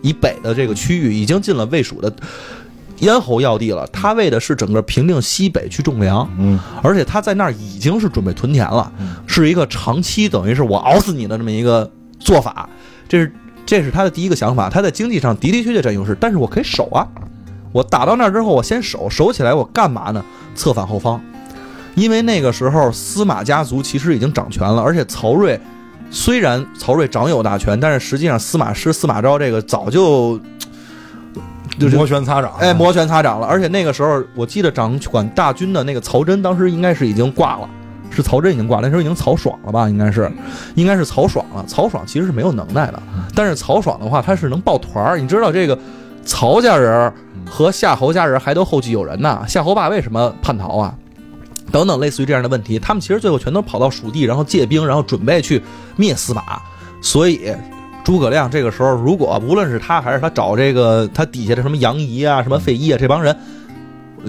[0.00, 2.10] 以北的这个区域，已经进了魏蜀的
[3.00, 3.86] 咽喉要地了。
[3.88, 8.90] 他为的是整个平定西北去种粮，嗯，而且他在那儿已经是准备屯田了，
[9.26, 12.66] 是一个长期等于是我熬死你的这么一个做法，
[13.06, 13.30] 这是
[13.64, 14.68] 这是他的第一个想法。
[14.68, 17.06] 他在经济上的的确确占优势，但是我可以守啊，
[17.72, 20.24] 我打到那儿之后，我先守，守起来我干嘛呢？
[20.54, 21.20] 策反后方，
[21.94, 25.58] 因为那个时候司马家族其实已经掌权了，而且曹睿
[26.10, 30.38] 虽然曹睿掌有大权，但是实际上司马师、司马昭这个早就
[31.78, 33.46] 就是摩拳擦掌，哎，摩拳擦掌了。
[33.46, 37.70] 而且那个时候，我记得掌管大军的那个曹真，当时应该是已经挂了，
[38.10, 39.88] 是曹真已经挂了，那时候已经曹爽了吧？
[39.88, 40.30] 应该是，
[40.74, 41.64] 应该是曹爽了。
[41.66, 43.02] 曹爽其实是没有能耐的，
[43.34, 45.18] 但是曹爽的话，他是能抱团儿。
[45.18, 45.78] 你知道这个
[46.24, 47.14] 曹家人儿
[47.46, 49.42] 和夏侯家人还都后继有人呢。
[49.48, 50.94] 夏侯霸为什么叛逃啊？
[51.72, 55.62] 等等，类似于这样的问题，他们其实最后全都跑到蜀地，然后借兵，然后准备去
[55.94, 56.60] 灭司马。
[57.00, 57.54] 所以，
[58.02, 63.36] 诸葛亮这个时候，如果无论是他还是他找这个他底下的什么杨仪啊、什么费祎啊这帮人，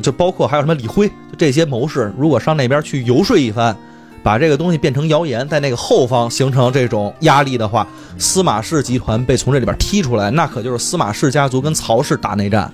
[0.01, 3.75] 就包括还有什么李辉，就这些谋士，如果上那边去游说一番，
[4.23, 7.87] 把这个东西变成谣言，在那个后方形成这种压力的话，
[8.17, 12.71] 司马氏集团被从这里边踢出来，那可就是司马氏家族跟曹氏打内战。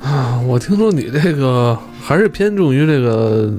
[0.00, 3.52] 啊， 我听说你这个还是偏重于这个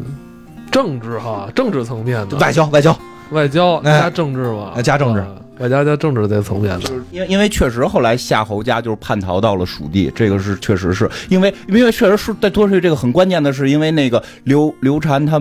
[0.71, 2.37] 政治哈，政治层面的。
[2.37, 2.97] 外交，外交，
[3.31, 3.99] 外交哎。
[3.99, 5.19] 加政治吧，加政治。
[5.19, 5.27] 啊
[5.59, 6.89] 外交加政治这层面的。
[7.11, 15.39] 因为因为确实后来夏侯家就是叛逃到了蜀地，这个是确实是因为因为确实是在多说这个很关键的是，因为那个刘刘禅他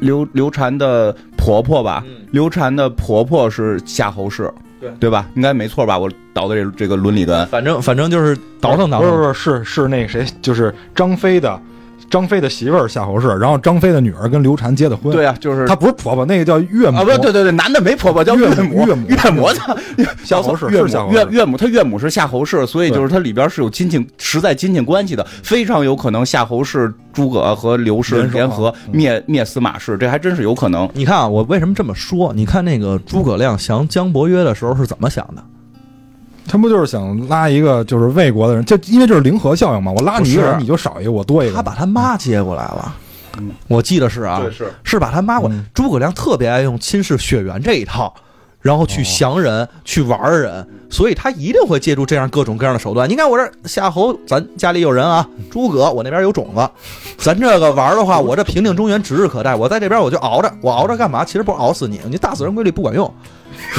[0.00, 5.26] 刘刘禅的婆婆吧，刘禅的婆婆是夏侯氏，对对吧？
[5.34, 5.98] 应该没错吧？
[5.98, 9.10] 我倒的这这个伦理根，反正反正就是倒腾倒腾。
[9.10, 11.60] 不是不是是是那谁，就是张飞的
[12.10, 15.12] 张飞的媳妇儿夏侯氏，然后张飞的女儿跟刘禅结的婚。
[15.12, 16.98] 对呀、就是她不是婆婆，那个叫岳母。
[16.98, 19.76] 啊，不对对对，男的没婆婆叫岳母，母岳母岳母他
[20.24, 30.88] 夏侯氏岳是夏侯氏母岳岳母，他岳母是夏侯氏，所以就是他里边是有亲戚实在亲戚关系的，非常有可能夏侯氏、诸葛和刘氏联合嗯灭灭司马氏，这还真是有可能。
[30.94, 32.32] 你看啊，我为什么这么说？
[32.34, 35.42] 你看那个诸葛亮降姜伯约的时候是怎么想的？
[36.48, 41.54] 他不就是想拉一个就是魏国的人，就因为这是零和效应嘛，我拉你一个人，你就少一个，我多一个。
[41.54, 42.94] 他把他妈接过来了。
[43.38, 45.48] 嗯我记得是啊，是是把他妈过。
[45.72, 48.12] 诸葛亮特别爱用亲视血缘这一套，
[48.60, 53.08] 然后去降人、去玩人，所以他一定会借助这样各种各样的手段。
[53.08, 56.68] 你看我这夏侯，咱家里有人啊；诸葛，我那边有种子。
[57.16, 59.54] 咱这个玩的话，我这平定中原指日可待。
[59.54, 61.24] 我在这边我就熬着，我熬着干嘛？
[61.24, 63.12] 其实不熬死你，你大死人规律不管用。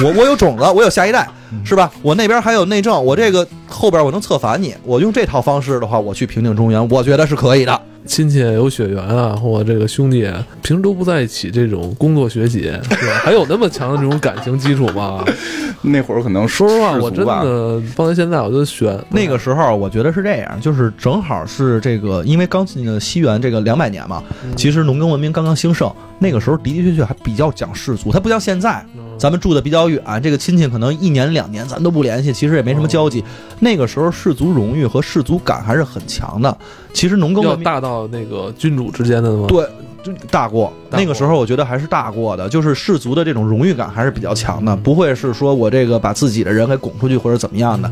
[0.02, 1.28] 我我有种子，我有下一代，
[1.64, 1.90] 是吧？
[2.02, 4.74] 我那边还有内政，我这个后边我能策反你。
[4.82, 7.80] 我用这套方式的话，我去平定中原，我觉得是可以的。
[8.06, 10.28] 亲戚有血缘啊，或这个兄弟
[10.62, 13.20] 平时都不在一起，这种工作学习，是吧？
[13.22, 15.24] 还有那么强的这种感情基础吗？
[15.82, 24.22] 那会儿可能说实话，我真的放在现在，我就选那个时候，我觉得是这样，就是正好是这个，因为刚进的西元这个两百年嘛，
[24.56, 28.84] 其实农耕文明刚刚兴盛，那个时候的的确确还比较讲氏族，它不像现在，
[29.18, 33.24] 咱们住的比较远，这个亲戚可能一年两年咱都不联系，其实也没什么交集。
[33.60, 36.54] 那个时候氏族荣誉和氏族感还是很强的。
[36.92, 39.46] 其实农耕要大到那个君主之间的吗？
[39.48, 39.66] 对，
[40.02, 40.72] 就大过。
[40.90, 47.90] 那个时候我觉得还是大过的，就是氏族的这种荣誉感还是比较强的，不会是说我这个把自己的人给拱出去或者怎么样的。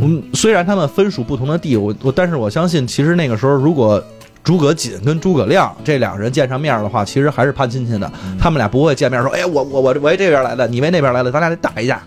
[0.00, 4.02] 我们虽然他们分属不同的地，我我但是我相信，其实那个时候如果。
[4.46, 8.08] 诸葛瑾跟诸葛亮这两人见上面的话，其实还是攀亲戚的。
[8.38, 12.00] 他们俩不会见面说：“哎，我我我我这边来的，你为那边来的，咱俩得打一架。”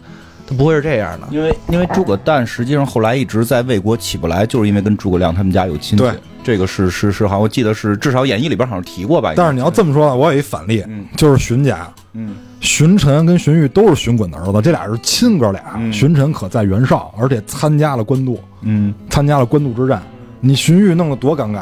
[0.49, 1.27] 他不会是这样的。
[1.29, 6.03] 因为因为诸葛诞实际上后来一直在魏国起不来，就是因为跟诸葛亮他们家有亲戚。
[6.03, 6.11] 对，
[6.43, 9.33] 这个是是是，好像我记得是至少演义里边好像提过吧。
[9.35, 11.87] 但是你要这么说，我有一反例，嗯就是荀家。
[12.13, 15.75] 嗯荀臣跟荀彧都是荀滚的儿子，这俩是亲哥俩。
[15.77, 20.01] 嗯荀臣可在袁绍，而且参加了官渡，嗯，参加了官渡之战。
[20.41, 21.61] 你荀彧弄得多尴尬！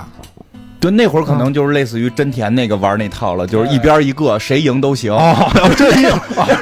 [0.79, 5.11] 对，那会儿可能就是类似于真田那个玩那套了，就是一边一个，谁赢都行。
[5.11, 5.35] 哦，
[5.75, 5.91] 这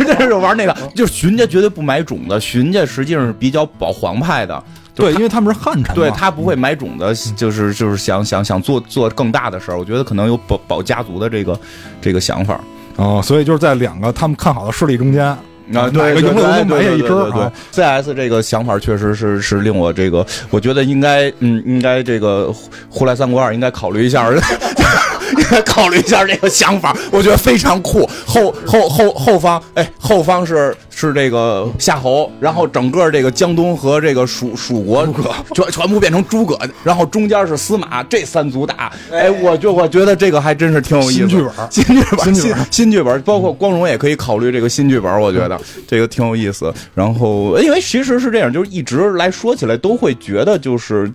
[0.05, 4.63] 这是玩那个，就是荀家绝对不买种子，荀家实际上是比较保皇派的。
[4.93, 9.77] 对，因为他们是汉臣，对他不会买种子，就是就是想想想做做更大的事儿。
[9.77, 11.59] 我觉得可能有保保家族的这个
[12.01, 12.57] 这个想法。
[12.95, 15.37] 哦，所以就是在两个他们看好的势力中间，
[15.73, 22.47] 啊，哪对，对对对对对针儿啊 CS 这个想法确实是是令我这个，我觉得应该，嗯，应该这个
[22.89, 24.29] 《呼来三国二》应该考虑一下，
[25.65, 28.09] 考虑一下这个想法，我觉得非常酷。
[28.25, 35.05] 后后后后方，哎，后方是是这个夏侯，然后整个这个江东和这个蜀蜀国
[35.53, 41.27] 全全部变成诸葛，然后中间是司马，这三组打，哎，我就我觉得这个还真是挺有意思的。
[41.69, 46.73] 新剧本新剧本，新新剧本包括光荣也可以考虑这个新剧本，我觉得这个挺有意思。
[46.93, 51.11] 然后，因为其实是这样，就是一直来说起来都会觉得就是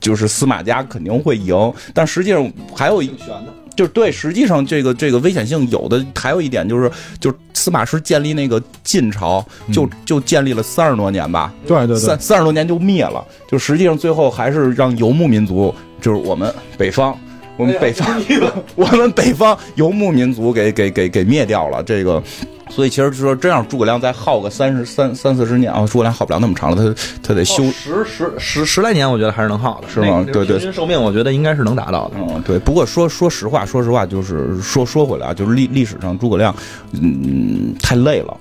[0.00, 3.46] 就是司马家肯定会赢，但实际上还有一悬的。
[3.74, 11.98] 就是对，实际上这个这个危险性有的还有一点就是，就是司马师建立那个晋朝，就就建立了三十多年吧，对对对。
[11.98, 17.18] 三，三十多年就灭了，就实际上最后还是让游牧民族，就是我们北方，
[17.62, 18.22] 我们北方，
[18.76, 22.22] 我们北方游牧民族给给给给灭掉了这个。
[22.70, 27.62] 所以其实说，真让诸葛亮再耗个三十三三四十年啊，诸葛亮耗不了那么长了，他他得修。
[27.70, 32.14] 十十十十来年，我觉得还是能耗的，是吗对对平均寿命我觉得应该是能达到的。
[32.16, 32.58] 嗯，对。
[32.58, 36.54] 不过说说实话，说实话，就是说说回来啊，就是历历史上诸葛亮，
[36.92, 38.34] 嗯，太累了，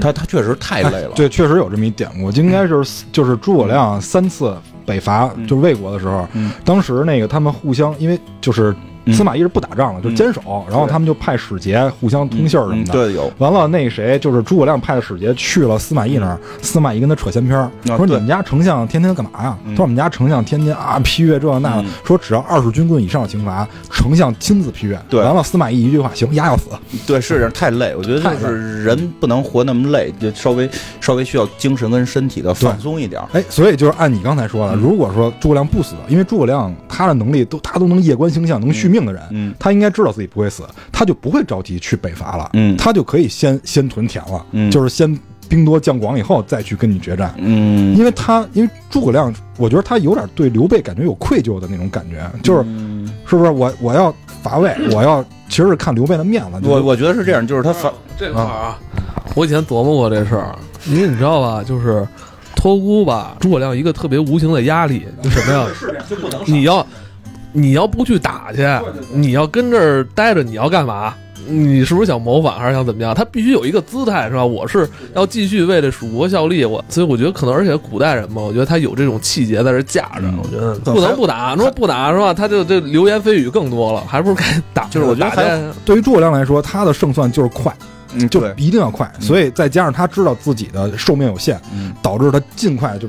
[0.00, 1.12] 他他确实太累了。
[1.16, 6.52] 对，确实有这么一典故，应该就是就是诸葛亮三次北伐，就是魏国的时候，嗯。
[6.64, 8.76] 当时那个他们互相，因为就是嗯
[9.12, 12.92] 司马懿是不打仗了，就坚守，然后他们就派使节互相通信儿什么的。
[12.92, 19.56] 嗯对，有完了，那谁就是诸葛亮派的使节去了司马懿那儿，司马懿跟他扯闲篇儿，说你们家丞相天天干嘛呀？
[19.74, 25.00] 说我们家丞相天天啊批阅这那说只要二十军棍以上的刑罚，丞相亲自批阅。
[25.08, 26.70] 对完了司马懿一句话，行，丫要死。
[27.06, 27.94] 对，是这样太累。
[27.96, 30.68] 我觉得就是人不能活那么累，就稍微
[31.00, 33.28] 稍微需要精神跟身体的放松一点儿。
[33.32, 39.54] 哎，所以就是按你刚才说的，嗯如果说诸葛亮不死，因为诸葛亮他的能力都他都能夜观星象，能续命的人，嗯。
[39.58, 40.62] 他应该知道自己不会死，
[40.92, 42.76] 他就不会着急去北伐了，嗯。
[42.76, 44.70] 他就可以先先屯田了，嗯。
[44.70, 45.18] 就是先
[45.48, 47.34] 兵多将广以后再去跟你决战。
[47.38, 53.10] 嗯，因为他，因为诸葛亮，我觉得他有点对刘备感觉有愧疚的那种感觉，就是嗯。
[53.26, 53.50] 是不是？
[53.50, 56.60] 我我要伐魏， 我要其实是看刘备的面子。
[56.62, 58.78] 我我觉得是这样，就是他反这块儿啊，
[59.34, 60.54] 我以前琢磨过这事儿，
[60.86, 62.06] 因为你知道吧，就是
[62.54, 65.66] 托孤吧，诸葛亮一个特别无形的压力，就什么呀？
[66.46, 66.86] 你要
[67.52, 68.66] 你要不去打去，
[69.12, 71.14] 你要跟这儿待着，你要干嘛？
[71.44, 73.12] 你是不是想谋反，还是想怎么样？
[73.12, 74.44] 他必须有一个姿态，是吧？
[74.44, 81.54] 我是要继续为这蜀国效力，我所以我觉得可能，而且古代人嘛，我觉得他有这种气节在这架着，嗯我觉得不能不打。
[81.56, 82.32] 你说不打是吧？
[82.32, 84.84] 他就这流言蜚语更多了，还不如该打。
[84.84, 87.74] 就是我觉得对于诸葛亮来说，他的胜算就是快，
[88.14, 89.10] 嗯，就，一定要快。
[89.18, 91.92] 嗯所以再加上他知道自己的寿命有限，嗯。
[92.00, 93.08] 导致他尽快就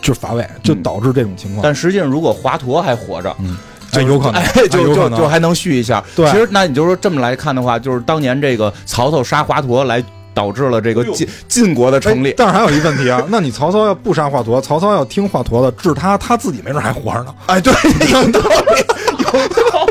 [0.00, 1.62] 就乏味，就导致这种情况。
[1.62, 3.56] 但实际上，如果华佗还活着，嗯，
[3.92, 6.02] 哎，有可能，就有可能就就还能续一下。
[6.14, 10.02] 对其实那你就说这么来看的话，就是当年这个曹操杀华佗，来
[10.34, 12.34] 导致了这个晋晋国的成立哎。
[12.36, 17.34] 但是还有一问题啊， 那你曹操要不杀华佗，曹操要听华佗的治他，他自己没准还活着呢。
[17.46, 17.72] 哎，对，
[18.12, 18.40] 有道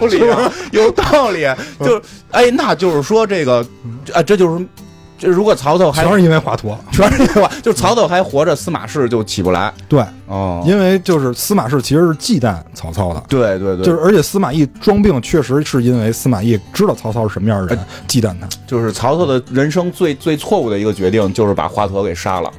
[0.07, 0.19] 理，
[0.71, 1.85] 有道理啊，有道理。
[1.85, 2.01] 就
[2.31, 3.65] 哎，那就是说这个
[4.13, 4.65] 啊，这就是
[5.17, 6.75] 这如果曹操还全是因为华佗。
[6.91, 9.73] 全是因为华， 就是曹操还活着，司马氏就起不来。
[9.89, 18.47] 对，哦，因为就是司马氏其实是忌惮曹操的，对对对，就是而且司马懿装病，确实是因为司马懿知道曹操是什么样的人，忌惮他。
[18.65, 22.51] 就是曹操的人生最最错误的一个决定，就是把华佗给杀了。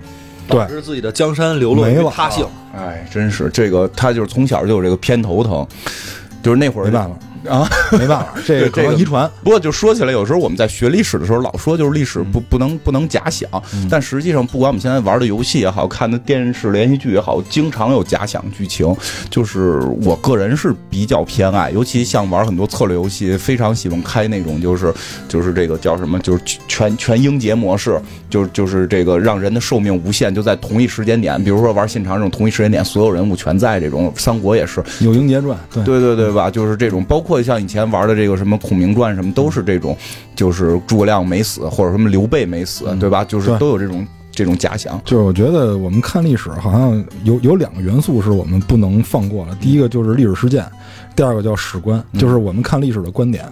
[0.48, 2.46] 对导致自己的江山流落于没了他姓。
[2.74, 5.66] 哎，真是这个，他就是从小就有这个偏头疼，
[6.42, 7.14] 就是那会儿没办法
[7.46, 9.30] 啊，没办法，这个可这个能遗传。
[9.42, 13.48] 不过就说起来，有时候我们在学历史的时候，老说就是历史不不能不能假想，
[13.90, 18.94] 但实际上，不管我们现在玩的游戏也好看的电视连续剧也好，经常有假想剧情。
[19.30, 24.92] 就是我个人是比较偏爱，尤其像玩很多策略游戏，非常喜欢开那种就是
[25.28, 36.50] 就是这个叫什么，就是全全英杰模式，就是就是这个让人的寿命无限，就在同一时间点，比如说玩现场这种同一时间点，所有人物全在这种，三国也是，有英杰传，对对对对吧？
[36.50, 39.94] 就是这种，包括像以前玩的这个什么《孔明传》什么，都是这种，
[40.34, 43.22] 就是诸葛亮没死，或者什么刘备没死，对吧？
[43.22, 44.98] 就是都有这种这种假想。
[45.04, 50.64] 就是我觉得我们看历史好像有有两个元素是我们不能放过的，第一个就是历史事件，
[51.14, 53.44] 第二个叫史观，就是我们看历史的观点。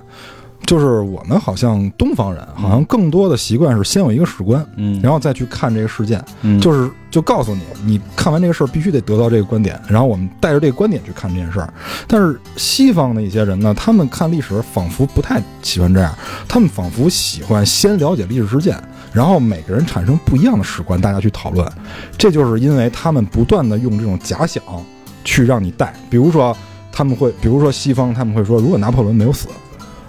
[0.67, 11.73] 就是我们好像东方人好像更多的习惯是先有一个史观，嗯然后再去看这个事件，嗯就是就告诉你，你看完这个事儿必须得得到这个观点，然后我们带着这个观点去看这件事儿。
[12.09, 16.13] 但是西方的一些人呢，他们看历史仿佛不太喜欢这样，
[16.49, 18.77] 他们仿佛喜欢先了解历史事件，
[19.13, 21.65] 然后每个人产生不一样的史观，大家去讨论。
[22.19, 24.61] 这就是因为他们不断的用这种假想
[25.25, 26.57] 去让你带，比如说
[26.91, 29.47] 他们会，比如说西方他们会说，如果拿破仑没有死。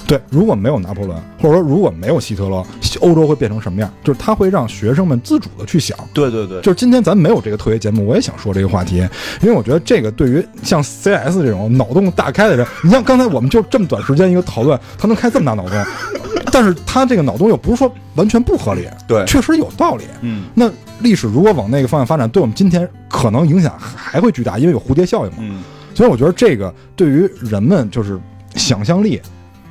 [0.07, 2.65] 对，如果没有拿破仑，或者说如果没有希特勒，
[3.01, 3.91] 欧洲会变成什么样？
[4.03, 8.97] 就是他会让学生们自主的去想，对对对，就是今天咱没有这个特别节目，我也想说这个话题，
[9.41, 15.85] 因为我觉得这个对于像 CS 这种脑洞大开的人，你像刚才我们就这么短时间一个讨论，他能开这么大脑洞，
[16.53, 20.05] 但是他这个脑洞又不是说完全不合理，对确实有道理。
[20.21, 25.37] 嗯那历史如果往那个方向发展，对我们今天可能影响还会巨大，因为有蝴蝶效应嘛。
[25.41, 25.61] 嗯，
[25.93, 28.17] 所以我觉得这个对于人们就是
[28.55, 29.21] 想象力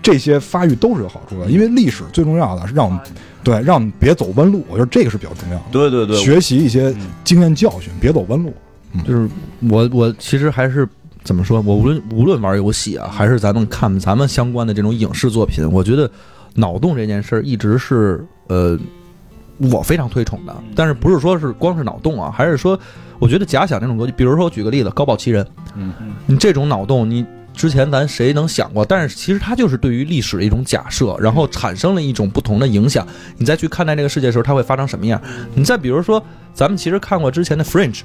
[0.07, 3.01] 这些发育都是有好处的，因为历史最重要的是让我们
[3.43, 5.65] 对让我们别走弯路，我觉得这个是比较重要的。
[5.73, 6.95] 对对对，学习一些
[7.25, 8.55] 经验教训，别走弯路。
[9.05, 9.29] 就是
[9.69, 10.89] 我我其实还是
[11.25, 16.09] 怎么说，我无论无论玩游戏啊，还是咱们看咱们相关的这种影视作品，我觉得
[16.55, 18.79] 脑洞这件事儿一直是呃
[19.59, 20.55] 我非常推崇的。
[20.77, 22.79] 但是不是说是光是脑洞啊，还是说
[23.19, 25.45] 我觉得假想这种逻辑，比如说我举个例子，高保奇人，
[25.75, 27.27] 嗯嗯你这种脑洞你。
[27.57, 28.85] 之前咱谁能想过？
[28.85, 33.05] 但是其实它就是对于历史的一种假设，然后产生了一种不同的影响。
[33.39, 35.21] 你再去看待这个世界的时候，它会发生什么样？
[35.55, 38.03] 你再比如说，咱们其实看过之前的《Fringe》，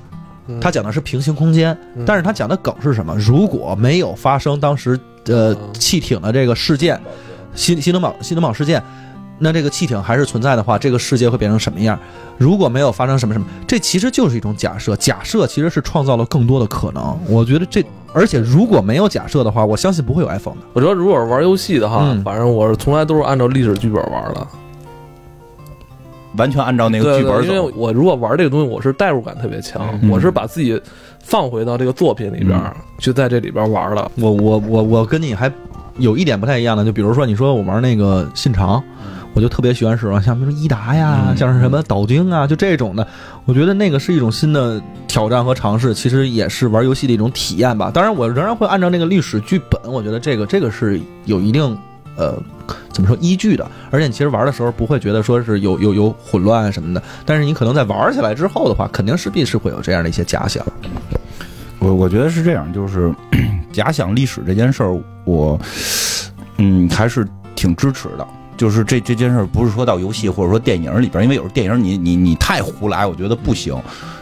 [0.62, 3.16] 它讲的是平行空间，嗯但是它讲的梗是什么？
[3.18, 6.99] 如果没有发生当时呃嗯汽艇的这个事件，
[7.54, 8.82] 新新德堡新德堡事件，
[9.38, 11.99] 那这个汽艇还是存在的话，这个世界会变成什么样？
[12.38, 14.95] 如果没有发生什么什么，这其实就是一种假设。
[14.95, 17.20] 假设其实是创造了更多的可能。
[17.28, 17.84] 我觉得这，
[18.14, 20.62] 而且如果没有假设的话，我相信不会有 iPhone 的。
[20.74, 24.47] 我觉得如果是玩游戏的话，嗯反正我是从来都是按照历史剧本玩的。
[26.38, 27.78] 完全按照那个对对，剧本因为走。
[27.78, 30.82] 我如果玩这个东西，我是代入感特别强，嗯我是把自己
[31.20, 34.09] 放回到这个作品里边，嗯就在这里边玩了。
[34.16, 35.51] 我我我我跟你还
[35.97, 38.82] 有一点不太一样的，就比如说你说我玩那个信长，
[39.34, 43.07] 我就特别喜欢使用像比如说伊达呀，嗯像是什么岛津啊，就这种的，
[43.45, 47.89] 我觉得那个是一种新的挑战和尝试，其实也是玩游戏的一种体验吧。
[47.93, 51.63] 当然，我仍然会按照那个历史剧本，我觉得这个这个是有一定
[52.17, 52.38] 呃
[52.89, 60.65] 怎么说依据的，而且你其实玩的时候不会觉得说是有有有混乱什么的，但是你可能在玩起来之后的话，肯定势必是会有这样的一些假想。
[61.79, 63.13] 我我觉得是这样，就是
[63.71, 65.59] 假想历史这件事儿，我
[66.57, 67.25] 嗯还是
[67.55, 68.27] 挺支持的。
[68.62, 73.76] 就是这这件事儿不是说到游戏或者说电影里边，因为有时候电影你你你太胡来，我觉得不行。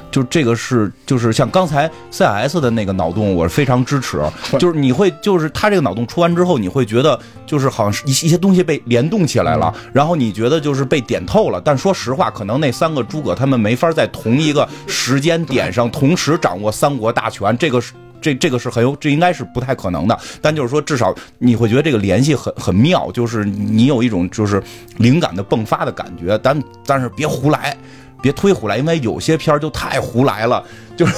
[0.10, 4.18] 就这个是，就是像刚才 C S 的那个脑洞，我是非常支持。
[4.58, 11.60] 就是你会，就是他这个脑洞出完之后，你会觉得，就是好像是一一些东西被联动起来了，然后你觉得就是被点透了。
[11.60, 17.92] 但说实话，可能那三个诸葛他们没法在同一个时间点上同时掌握三国大权，这个是
[18.22, 20.20] 这这个是很有，这应该是不太可能的。
[20.42, 24.62] 但就是说，至少你会觉得这个联系很很妙，就是你有一种就是
[24.98, 26.38] 灵感的迸发的感觉。
[26.44, 27.76] 但但是别胡来。
[28.22, 30.62] 别忒胡来，因为有些片儿就太胡来了，
[30.98, 31.14] 就是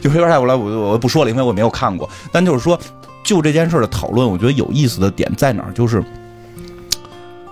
[0.00, 2.08] 就有点太胡来，我我不说了，因为我没有看过。
[2.32, 2.80] 但就是说，
[3.22, 5.72] 就这件事的讨论，我觉得有意思的点在哪儿？
[5.74, 6.02] 就是，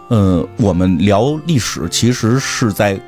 [0.08, 2.98] 嗯，我们聊历史其实是在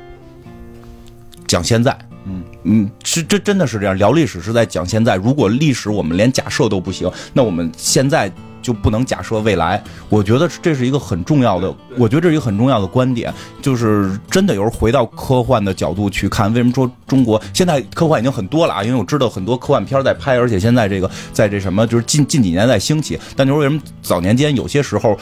[1.47, 5.15] 讲现在，嗯嗯，是这真的是这样，聊历史是在讲现在。
[5.15, 8.31] 如果历史我们连假设都不行，那我们现在。
[8.59, 18.83] 就不能假设未来，我觉得这是一个很重要的，我觉得这是一个很重要的观点，就是真的有时候回到科幻的角度去看，为什么说中国现在科幻已经很多了啊？
[18.83, 25.17] 因为我知道很多科幻片在拍，而且现在这个在这什么，就是近近几年在兴起，但就是为什么早年间有些时候。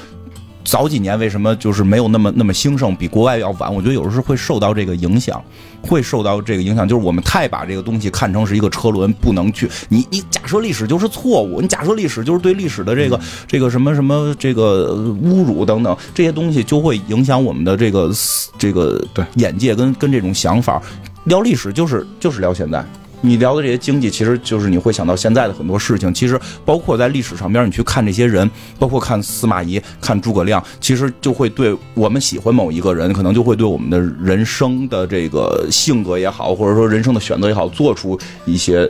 [0.66, 3.74] 早几年为什么就是没有那么那么兴盛，比国外要晚？
[3.74, 5.42] 我觉得有时候会受到这个影响，
[5.82, 18.12] 会受到这个影响，就是我们太把这个东西看成是一个车轮，不能去你你假设历史就是错误，你假设历史就是对历史的这个这个什么什么这个侮辱等等这些东西，就会影响我们的这个
[18.58, 20.82] 这个对眼界跟跟这种想法。
[21.26, 22.84] 聊历史就是就是聊现在。
[23.22, 26.14] 你聊的这些经济，其实就是你会想到现在的很多事情。
[26.14, 38.88] 其实包括在历史上边，你去看这些人，包括看司马懿、看诸葛亮，其实就会对我们喜欢某一个人，可能就会对我们的人生的这个性格也好，或者说人生的选择也好，做出一些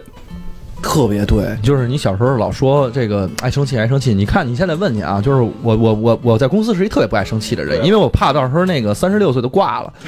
[0.82, 1.58] 特别对。
[1.64, 4.14] 就是你小时候老说这个爱生气，爱生气。
[4.14, 9.94] 你看你现在问你啊，就是我我我我在公司是一特别不爱生气的人，因为我怕到时候那个三十六岁都挂了。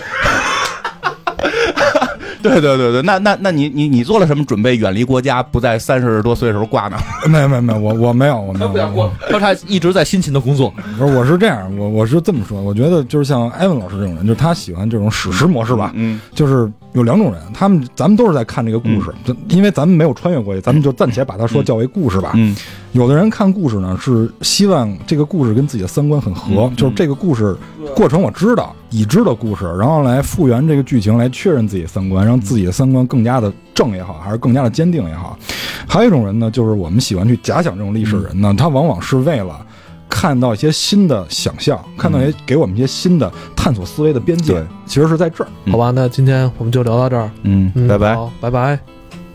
[2.44, 6.98] 对对对对，那那那你你你做了什么准备，远离国家，不在三十多岁的时候挂呢？
[7.28, 10.74] 没有没有没有，我我没有我没有，他他一直在辛勤的工作。
[10.98, 15.92] 不是，我是这样，我我是这么说，我觉得就是像艾文老师这种人，就是他喜欢这种史诗模式吧。
[15.96, 22.32] 嗯，就是有两种人，他们咱们都是在看这个故事，就因为咱们没有穿越过去，咱们就暂且把它说叫为故事吧。
[22.34, 22.56] 嗯，
[22.94, 27.56] 有的人看故事呢，是希望这个故事跟自己的三观很合，就是这个故事
[27.96, 28.76] 过程我知道。
[28.90, 35.38] 已知的故事，然后来复原这个剧情，来确认自己的三观，让自己的三观更加的正也好，还是更加的坚定也好。
[35.86, 39.60] 还有一种人呢，就是我们喜欢去假想这种历史人呢，他往往是为了
[40.20, 44.66] 看到一些新的想象，看到一些给我们一些新的探索思维的边界。
[44.88, 45.50] 其实是在这儿。
[45.72, 47.30] 好吧，那今天我们就聊到这儿。
[47.44, 48.80] 嗯，拜拜，好拜拜。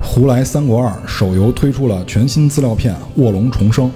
[0.01, 3.87] 胡来三国二手游推出了全新资料片《卧龙重生》。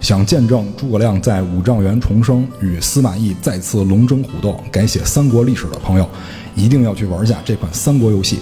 [0.00, 6.08] 想见证诸葛亮在五丈原重生，与司马懿再次龙争虎斗，改写三国历史的朋友，
[6.54, 8.38] 一定要去玩下这款三国游戏。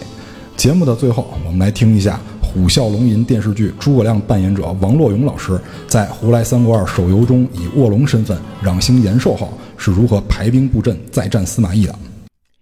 [0.57, 11.95] 节目的最后，我们来听一下《虎啸龙吟》电视剧诸葛亮扮演者王洛勇老师在《胡来三国二》手游中以卧龙身份攘星延寿后是如何排兵布阵再战司马懿的。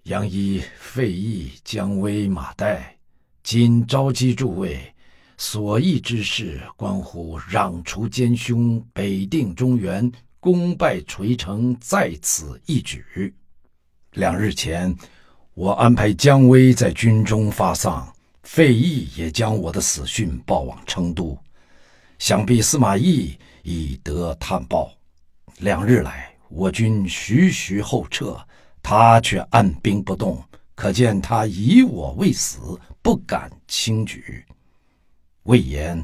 [0.05, 2.77] 杨仪、费祎、姜维、马岱，
[3.45, 4.77] 今召集诸位。
[5.39, 10.11] 所议之事，关乎攘除奸凶、北定中原、
[10.41, 13.05] 功败垂成，在此一举。
[14.15, 14.93] 两日前，
[15.55, 18.11] 我安排姜维在军中发丧，
[18.47, 21.37] 费祎也将我的死讯报往成都。
[22.17, 24.91] 想必司马懿已得探报。
[25.59, 28.39] 两日来，我军徐徐后撤，
[28.81, 30.43] 他却按兵不动，
[30.77, 34.45] 可见他以我未死，不敢轻举。
[35.43, 36.03] 魏延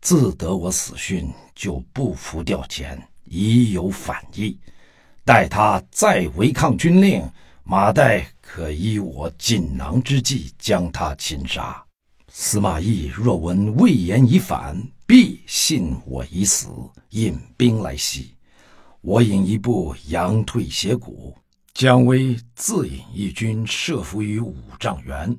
[0.00, 4.56] 自得我死讯，就不服调遣，已有反意。
[5.24, 7.28] 待他再违抗军令，
[7.64, 11.82] 马岱可依我锦囊之计，将他擒杀。
[12.28, 16.68] 司马懿若闻魏延已反，必信我已死，
[17.08, 18.34] 引兵来袭。
[19.00, 21.34] 我引一部佯退斜谷，
[21.72, 25.34] 姜维自引一军设伏于五丈原，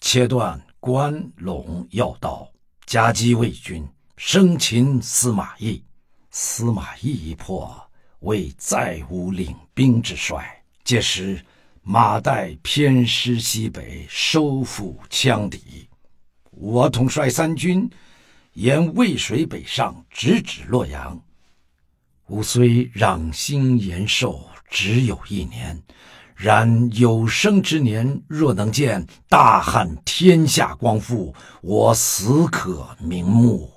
[0.00, 2.48] 切断关陇要道。
[2.86, 3.84] 夹击魏军，
[4.16, 5.82] 生擒司马懿。
[6.30, 7.76] 司马懿一破，
[8.20, 10.62] 魏再无领兵之帅。
[10.84, 11.44] 届时，
[11.84, 15.88] 马岱偏师西北，收复羌敌。
[16.52, 17.90] 我统帅三军，
[18.52, 21.20] 沿渭水北上，直指洛阳。
[22.28, 25.82] 吾虽攘星延寿，只有一年。
[26.36, 33.68] 然有生之年，若能见大汉天下光复，我死可瞑目。